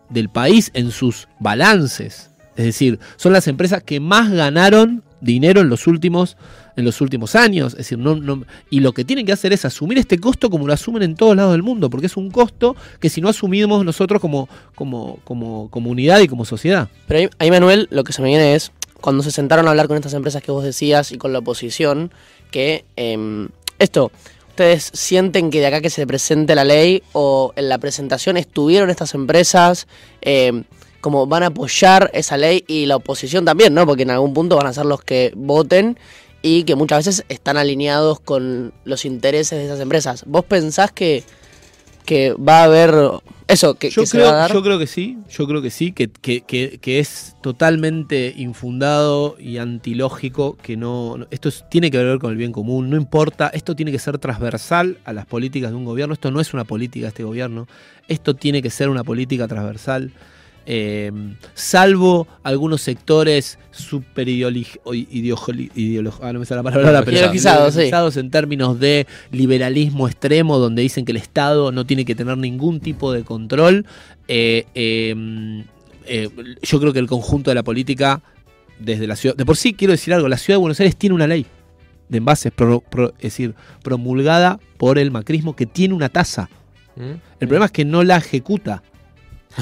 del 0.09 0.31
país 0.31 0.71
en 0.73 0.91
sus 0.91 1.29
balances. 1.39 2.31
Es 2.57 2.65
decir, 2.65 2.99
son 3.17 3.35
las 3.35 3.47
empresas 3.47 3.83
que 3.83 4.01
más 4.01 4.31
ganaron 4.31 5.03
dinero 5.21 5.61
en 5.61 5.69
los 5.69 5.87
últimos, 5.87 6.39
en 6.79 6.87
los 6.87 7.03
últimos 7.03 7.35
años. 7.37 7.73
Es 7.75 7.81
decir, 7.81 7.99
no, 7.99 8.15
no- 8.17 8.47
y 8.71 8.81
lo 8.81 8.95
que 8.95 9.05
tienen 9.05 9.27
que 9.27 9.33
hacer 9.33 9.53
es 9.53 9.67
asumir 9.67 9.99
este 9.99 10.19
costo 10.19 10.49
como 10.49 10.67
lo 10.67 10.73
asumen 10.73 11.03
en 11.03 11.15
todos 11.15 11.37
lados 11.37 11.53
del 11.53 11.63
mundo, 11.63 11.91
porque 11.91 12.07
es 12.07 12.17
un 12.17 12.31
costo 12.31 12.75
que 13.01 13.11
si 13.11 13.21
no 13.21 13.29
asumimos 13.29 13.85
nosotros 13.85 14.19
como, 14.19 14.49
como, 14.77 15.19
como 15.25 15.69
comunidad 15.69 16.21
y 16.21 16.27
como 16.29 16.47
sociedad. 16.47 16.89
Pero 17.07 17.29
ahí, 17.39 17.51
Manuel, 17.51 17.87
lo 17.91 18.03
que 18.03 18.15
se 18.15 18.23
me 18.23 18.29
viene 18.29 18.55
es, 18.55 18.73
cuando 19.03 19.23
se 19.23 19.31
sentaron 19.31 19.67
a 19.67 19.73
hablar 19.73 19.89
con 19.89 19.99
estas 19.99 20.15
empresas 20.15 20.43
que 20.43 20.53
vos 20.53 20.65
decías 20.65 21.13
y 21.13 21.19
con 21.19 21.35
la 21.35 21.41
oposición, 21.41 22.11
que 22.51 22.87
em, 22.97 23.51
esto, 23.79 24.11
¿ustedes 24.53 24.91
sienten 24.93 25.51
que 25.51 25.61
de 25.61 25.67
acá 25.67 25.81
que 25.81 25.89
se 25.89 26.07
presente 26.07 26.55
la 26.55 26.65
ley 26.65 27.03
o 27.13 27.55
en 27.57 27.71
la 27.71 27.79
presentación 27.79 28.37
estuvieron 28.37 28.91
estas 28.91 29.15
empresas, 29.15 29.87
em, 30.21 30.65
como 31.01 31.27
van 31.27 31.43
a 31.43 31.47
apoyar 31.47 32.11
esa 32.13 32.37
ley 32.37 32.63
y 32.67 32.85
la 32.85 32.97
oposición 32.97 33.47
también, 33.47 33.73
¿no? 33.73 33.87
Porque 33.87 34.03
en 34.03 34.11
algún 34.11 34.35
punto 34.35 34.57
van 34.57 34.67
a 34.67 34.75
ser 34.75 34.85
los 34.85 35.03
que 35.03 35.33
voten 35.35 35.99
y 36.43 36.65
que 36.65 36.75
muchas 36.75 37.07
veces 37.07 37.25
están 37.31 37.57
alineados 37.57 38.21
con 38.21 38.75
los 38.85 39.07
intereses 39.07 39.59
de 39.59 39.65
esas 39.65 39.81
empresas. 39.81 40.25
¿Vos 40.27 40.45
pensás 40.45 40.93
que, 40.93 41.25
que 42.05 42.35
va 42.35 42.61
a 42.61 42.65
haber 42.65 42.95
eso, 43.53 43.75
que, 43.75 43.91
yo, 43.91 44.03
que 44.03 44.07
se 44.07 44.17
creo, 44.19 44.27
va 44.29 44.33
a 44.33 44.37
dar? 44.37 44.53
yo 44.53 44.63
creo 44.63 44.79
que 44.79 44.87
sí, 44.87 45.19
yo 45.31 45.47
creo 45.47 45.63
que 45.63 45.71
sí, 45.71 45.93
que, 45.93 46.09
que- 46.11 46.41
que- 46.43 46.79
que 46.81 46.99
es 46.99 47.37
totalmente 47.43 48.33
infundado 48.37 49.37
y 49.39 49.59
antilógico, 49.59 50.57
que 50.57 50.77
no, 50.77 51.17
no- 51.19 51.27
esto 51.31 51.49
es- 51.49 51.65
tiene 51.71 51.91
que 51.91 51.99
ver 52.03 52.19
con 52.19 52.31
el 52.33 52.37
bien 52.37 52.53
común, 52.53 52.91
no 52.91 52.97
importa, 52.97 53.49
esto 53.49 53.77
tiene 53.77 53.93
que 53.93 53.99
ser 53.99 54.19
transversal 54.19 54.99
a 55.05 55.13
las 55.13 55.27
políticas 55.27 55.71
de 55.71 55.77
un 55.77 55.85
gobierno, 55.85 56.15
esto 56.15 56.31
no 56.31 56.41
es 56.41 56.53
una 56.55 56.65
política 56.65 57.05
de 57.05 57.09
este 57.09 57.25
gobierno, 57.25 57.69
esto 58.09 58.35
tiene 58.35 58.63
que 58.63 58.71
ser 58.71 58.89
una 58.89 59.05
política 59.05 59.47
transversal. 59.49 60.13
Eh, 60.67 61.11
salvo 61.55 62.27
algunos 62.43 62.83
sectores 62.83 63.59
super 63.71 64.29
ideologizados 64.29 66.21
ah, 66.21 66.33
no 66.33 66.41
me 66.41 66.47
sale 66.47 66.63
la 66.63 66.71
palabra, 66.71 67.03
pero 67.05 67.17
ideologizados, 67.17 67.75
ideologizados 67.75 68.17
en 68.17 68.31
términos 68.31 68.79
de 68.79 69.07
liberalismo 69.31 70.07
extremo, 70.09 70.59
donde 70.59 70.83
dicen 70.83 71.05
que 71.05 71.13
el 71.13 71.19
Estado 71.19 71.73
no 71.73 71.87
tiene 71.87 72.05
que 72.05 72.15
tener 72.15 72.37
ningún 72.39 72.81
tipo 72.81 73.13
de 73.13 73.25
control. 73.25 73.87
Eh, 74.29 74.67
eh, 74.75 75.65
eh, 76.07 76.29
yo 76.63 76.81
creo 76.81 76.93
que 76.93 76.99
el 76.99 77.07
conjunto 77.07 77.51
de 77.51 77.55
la 77.55 77.63
política, 77.63 78.23
desde 78.79 79.07
la 79.07 79.17
ciudad, 79.17 79.37
de 79.37 79.45
por 79.45 79.57
sí 79.57 79.75
quiero 79.75 79.93
decir 79.93 80.15
algo, 80.15 80.29
la 80.29 80.39
ciudad 80.39 80.57
de 80.57 80.61
Buenos 80.61 80.81
Aires 80.81 80.97
tiene 80.97 81.15
una 81.15 81.27
ley 81.27 81.47
de 82.09 82.19
envases, 82.19 82.53
es 82.53 83.23
decir, 83.23 83.55
promulgada 83.83 84.61
por 84.77 84.99
el 84.99 85.11
macrismo 85.11 85.57
que 85.57 85.67
tiene 85.67 85.95
una 85.95 86.09
tasa. 86.09 86.51
¿Mm? 86.97 87.15
El 87.41 87.49
problema 87.49 87.67
es 87.67 87.73
que 87.73 87.85
no 87.87 88.05
la 88.05 88.19
ejecuta, 88.19 88.83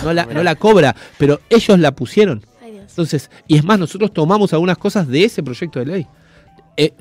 no 0.02 0.12
la, 0.12 0.26
no 0.26 0.42
la 0.42 0.54
cobra, 0.54 0.94
pero 1.18 1.40
ellos 1.50 1.78
la 1.78 1.92
pusieron. 1.92 2.44
Entonces, 2.62 3.30
y 3.46 3.56
es 3.56 3.64
más, 3.64 3.78
nosotros 3.78 4.12
tomamos 4.12 4.52
algunas 4.52 4.76
cosas 4.76 5.06
de 5.08 5.24
ese 5.24 5.42
proyecto 5.42 5.78
de 5.78 5.86
ley. 5.86 6.06
Eh, 6.76 6.92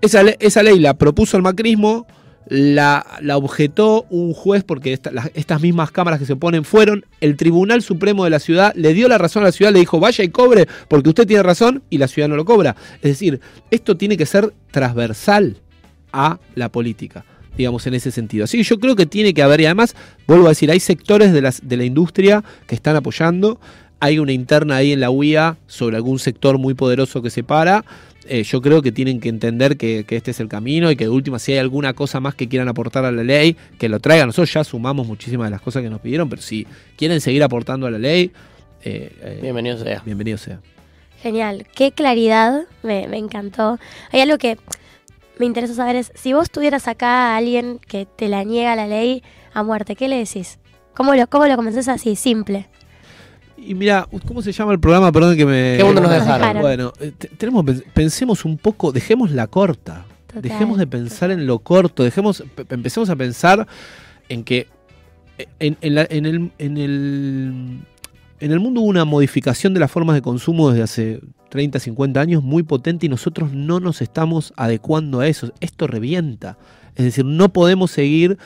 esa, 0.00 0.20
esa 0.38 0.62
ley 0.62 0.78
la 0.78 0.94
propuso 0.94 1.36
el 1.36 1.42
macrismo, 1.42 2.06
la, 2.48 3.04
objetó 3.34 4.06
un 4.10 4.32
juez 4.32 4.64
porque 4.64 4.98
estas 5.34 5.60
mismas 5.60 5.90
cámaras 5.90 6.18
que 6.18 6.26
se 6.26 6.36
ponen 6.36 6.64
fueron, 6.64 7.04
el 7.20 7.36
Tribunal 7.36 7.82
Supremo 7.82 8.24
de 8.24 8.30
la 8.30 8.38
ciudad 8.38 8.72
le 8.74 8.94
dio 8.94 9.08
la 9.08 9.18
razón 9.18 9.42
a 9.42 9.46
la 9.46 9.52
ciudad, 9.52 9.72
le 9.72 9.80
dijo 9.80 10.00
vaya 10.00 10.24
y 10.24 10.28
cobre 10.28 10.66
porque 10.88 11.10
usted 11.10 11.26
tiene 11.26 11.42
razón 11.42 11.82
y 11.90 11.98
la 11.98 12.08
ciudad 12.08 12.28
no 12.28 12.36
lo 12.36 12.44
cobra. 12.44 12.76
Es 12.96 13.10
decir, 13.10 13.40
esto 13.70 13.96
tiene 13.96 14.16
que 14.16 14.26
ser 14.26 14.52
transversal 14.70 15.56
a 16.12 16.38
la 16.54 16.70
política 16.70 17.24
digamos, 17.58 17.86
en 17.86 17.94
ese 17.94 18.10
sentido. 18.10 18.44
Así 18.44 18.56
que 18.56 18.62
yo 18.64 18.78
creo 18.78 18.96
que 18.96 19.04
tiene 19.04 19.34
que 19.34 19.42
haber, 19.42 19.60
y 19.60 19.66
además, 19.66 19.94
vuelvo 20.26 20.46
a 20.46 20.50
decir, 20.50 20.70
hay 20.70 20.80
sectores 20.80 21.32
de, 21.32 21.42
las, 21.42 21.68
de 21.68 21.76
la 21.76 21.84
industria 21.84 22.42
que 22.66 22.74
están 22.74 22.96
apoyando, 22.96 23.60
hay 24.00 24.18
una 24.18 24.32
interna 24.32 24.76
ahí 24.76 24.92
en 24.92 25.00
la 25.00 25.10
UIA 25.10 25.58
sobre 25.66 25.96
algún 25.96 26.18
sector 26.18 26.56
muy 26.56 26.74
poderoso 26.74 27.20
que 27.20 27.30
se 27.30 27.42
para, 27.42 27.84
eh, 28.30 28.42
yo 28.42 28.60
creo 28.60 28.82
que 28.82 28.92
tienen 28.92 29.20
que 29.20 29.30
entender 29.30 29.78
que, 29.78 30.04
este 30.08 30.32
es 30.32 30.40
el 30.40 30.48
camino 30.48 30.90
y 30.90 30.96
que 30.96 31.04
de 31.04 31.10
última, 31.10 31.38
si 31.38 31.52
hay 31.52 31.58
alguna 31.58 31.94
cosa 31.94 32.20
más 32.20 32.34
que 32.34 32.46
quieran 32.46 32.68
aportar 32.68 33.04
a 33.06 33.10
la 33.10 33.24
ley, 33.24 33.56
que 33.78 33.88
lo 33.88 34.00
traigan. 34.00 34.28
Nosotros 34.28 34.52
ya 34.52 34.64
sumamos 34.64 35.06
muchísimas 35.06 35.46
de 35.46 35.52
las 35.52 35.62
cosas 35.62 35.82
que 35.82 35.88
nos 35.88 36.00
pidieron, 36.00 36.28
pero 36.28 36.42
si 36.42 36.66
quieren 36.96 37.20
seguir 37.20 37.42
aportando 37.42 37.86
a 37.86 37.90
la 37.90 37.98
ley, 37.98 38.30
eh, 38.84 39.12
eh, 39.22 39.38
bienvenido 39.40 39.78
sea. 39.78 40.02
Bienvenido 40.04 40.36
sea. 40.36 40.60
Genial, 41.22 41.66
qué 41.74 41.90
claridad, 41.90 42.64
me, 42.82 43.04
encantó. 43.16 43.78
Hay 44.12 44.20
algo 44.20 44.36
que 44.38 44.58
me 45.38 45.46
interesa 45.46 45.74
saber 45.74 45.96
es, 45.96 46.12
si 46.14 46.32
vos 46.32 46.50
tuvieras 46.50 46.88
acá 46.88 47.32
a 47.32 47.36
alguien 47.36 47.78
que 47.86 48.06
te 48.06 48.28
la 48.28 48.44
niega 48.44 48.76
la 48.76 48.86
ley 48.86 49.22
a 49.52 49.62
muerte, 49.62 49.96
¿qué 49.96 50.08
le 50.08 50.16
decís? 50.16 50.58
¿Cómo 50.94 51.14
lo, 51.14 51.26
cómo 51.28 51.46
lo 51.46 51.56
convences 51.56 51.88
así, 51.88 52.16
simple? 52.16 52.68
Y 53.56 53.74
mira, 53.74 54.08
¿cómo 54.26 54.42
se 54.42 54.52
llama 54.52 54.72
el 54.72 54.80
programa? 54.80 55.10
Perdón 55.10 55.36
que 55.36 55.44
me. 55.44 55.74
¿Qué 55.76 55.84
mundo 55.84 56.00
nos 56.00 56.10
dejaron? 56.10 56.62
Bueno, 56.62 56.92
eh, 57.00 57.12
tenemos, 57.36 57.64
pensemos 57.92 58.44
un 58.44 58.56
poco, 58.56 58.92
dejemos 58.92 59.30
la 59.30 59.46
corta. 59.46 60.06
dejemos 60.34 60.78
de 60.78 60.86
pensar 60.86 61.30
en 61.30 61.46
lo 61.46 61.58
corto, 61.58 62.04
dejemos, 62.04 62.44
empecemos 62.68 63.10
a 63.10 63.16
pensar 63.16 63.66
en 64.28 64.44
que 64.44 64.68
eh, 65.38 65.46
en, 65.60 65.76
el, 65.80 66.52
en, 66.58 66.76
el, 66.76 67.80
en 68.40 68.52
el 68.52 68.60
mundo 68.60 68.80
hubo 68.80 68.88
una 68.88 69.04
modificación 69.04 69.74
de 69.74 69.80
las 69.80 69.90
formas 69.90 70.14
de 70.14 70.22
consumo 70.22 70.70
desde 70.70 70.82
hace 70.82 71.20
30, 71.48 71.78
50 71.78 72.20
años 72.20 72.42
muy 72.42 72.62
potente 72.62 73.06
y 73.06 73.08
nosotros 73.08 73.52
no 73.52 73.80
nos 73.80 74.02
estamos 74.02 74.52
adecuando 74.56 75.20
a 75.20 75.26
eso. 75.26 75.52
Esto 75.60 75.86
revienta. 75.86 76.58
Es 76.94 77.04
decir, 77.04 77.24
no 77.24 77.52
podemos 77.52 77.90
seguir 77.90 78.38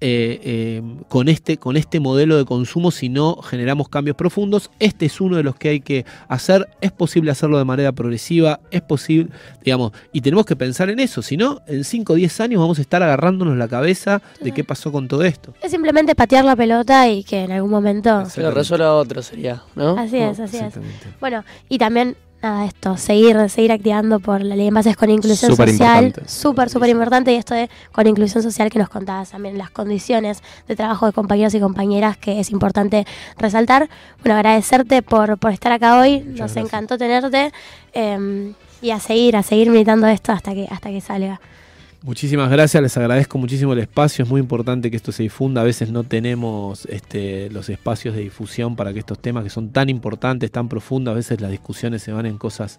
eh, 0.00 0.40
eh, 0.42 0.82
con, 1.08 1.28
este, 1.28 1.56
con 1.56 1.76
este 1.76 2.00
modelo 2.00 2.36
de 2.36 2.44
consumo 2.44 2.90
si 2.90 3.08
no 3.08 3.36
generamos 3.36 3.88
cambios 3.88 4.16
profundos. 4.16 4.70
Este 4.78 5.06
es 5.06 5.20
uno 5.20 5.36
de 5.36 5.42
los 5.42 5.56
que 5.56 5.68
hay 5.70 5.80
que 5.80 6.04
hacer. 6.28 6.68
Es 6.80 6.92
posible 6.92 7.30
hacerlo 7.30 7.58
de 7.58 7.64
manera 7.64 7.92
progresiva, 7.92 8.60
es 8.70 8.82
posible, 8.82 9.30
digamos, 9.64 9.92
y 10.12 10.20
tenemos 10.20 10.46
que 10.46 10.56
pensar 10.56 10.90
en 10.90 11.00
eso. 11.00 11.22
Si 11.22 11.36
no, 11.36 11.60
en 11.66 11.84
5 11.84 12.12
o 12.12 12.16
10 12.16 12.40
años 12.40 12.60
vamos 12.60 12.78
a 12.78 12.82
estar 12.82 13.02
agarrándonos 13.02 13.56
la 13.56 13.68
cabeza 13.68 14.22
de 14.40 14.52
qué 14.52 14.64
pasó 14.64 14.92
con 14.92 15.08
todo 15.08 15.22
esto. 15.24 15.54
Es 15.62 15.70
simplemente 15.70 16.14
patear 16.14 16.44
la 16.44 16.56
pelota 16.56 17.08
y 17.08 17.24
que 17.24 17.42
en 17.44 17.52
algún 17.52 17.70
momento... 17.70 18.24
Se 18.26 18.42
lo 18.42 18.50
resuelva 18.50 18.94
otro 18.94 19.22
sería, 19.22 19.62
¿no? 19.74 19.98
Así 19.98 20.18
es, 20.18 20.40
así 20.40 20.58
es. 20.58 20.74
Bueno, 21.20 21.44
y 21.68 21.78
también 21.78 22.16
nada, 22.44 22.66
esto, 22.66 22.96
seguir, 22.96 23.48
seguir 23.48 23.72
activando 23.72 24.20
por 24.20 24.42
la 24.42 24.54
ley 24.54 24.64
de 24.64 24.68
envases 24.68 24.96
con 24.96 25.10
inclusión 25.10 25.56
social. 25.56 26.14
Súper, 26.26 26.68
súper 26.68 26.90
importante. 26.90 27.32
Y 27.32 27.36
esto 27.36 27.54
de 27.54 27.70
con 27.92 28.06
inclusión 28.06 28.42
social 28.42 28.70
que 28.70 28.78
nos 28.78 28.88
contabas 28.88 29.30
también, 29.30 29.56
las 29.56 29.70
condiciones 29.70 30.42
de 30.68 30.76
trabajo 30.76 31.06
de 31.06 31.12
compañeros 31.12 31.54
y 31.54 31.60
compañeras 31.60 32.16
que 32.16 32.40
es 32.40 32.50
importante 32.50 33.06
resaltar. 33.38 33.88
Bueno, 34.22 34.36
agradecerte 34.36 35.02
por, 35.02 35.38
por 35.38 35.52
estar 35.52 35.72
acá 35.72 35.98
hoy. 35.98 36.20
nos 36.20 36.54
encantó 36.56 36.98
tenerte. 36.98 37.52
Em, 37.92 38.54
y 38.82 38.90
a 38.90 39.00
seguir, 39.00 39.36
a 39.36 39.42
seguir 39.42 39.70
militando 39.70 40.06
esto 40.06 40.32
hasta 40.32 40.52
que, 40.52 40.68
hasta 40.70 40.90
que 40.90 41.00
salga. 41.00 41.40
Muchísimas 42.04 42.50
gracias, 42.50 42.82
les 42.82 42.94
agradezco 42.98 43.38
muchísimo 43.38 43.72
el 43.72 43.78
espacio, 43.78 44.24
es 44.24 44.28
muy 44.28 44.38
importante 44.38 44.90
que 44.90 44.96
esto 44.98 45.10
se 45.10 45.22
difunda, 45.22 45.62
a 45.62 45.64
veces 45.64 45.90
no 45.90 46.04
tenemos 46.04 46.84
este, 46.84 47.48
los 47.48 47.70
espacios 47.70 48.14
de 48.14 48.20
difusión 48.20 48.76
para 48.76 48.92
que 48.92 48.98
estos 48.98 49.18
temas 49.18 49.42
que 49.42 49.48
son 49.48 49.70
tan 49.70 49.88
importantes, 49.88 50.50
tan 50.50 50.68
profundos, 50.68 51.12
a 51.12 51.14
veces 51.14 51.40
las 51.40 51.50
discusiones 51.50 52.02
se 52.02 52.12
van 52.12 52.26
en 52.26 52.36
cosas 52.36 52.78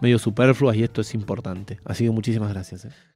medio 0.00 0.18
superfluas 0.18 0.74
y 0.74 0.82
esto 0.82 1.02
es 1.02 1.14
importante. 1.14 1.78
Así 1.84 2.06
que 2.06 2.10
muchísimas 2.10 2.52
gracias. 2.52 2.86
Eh. 2.86 2.88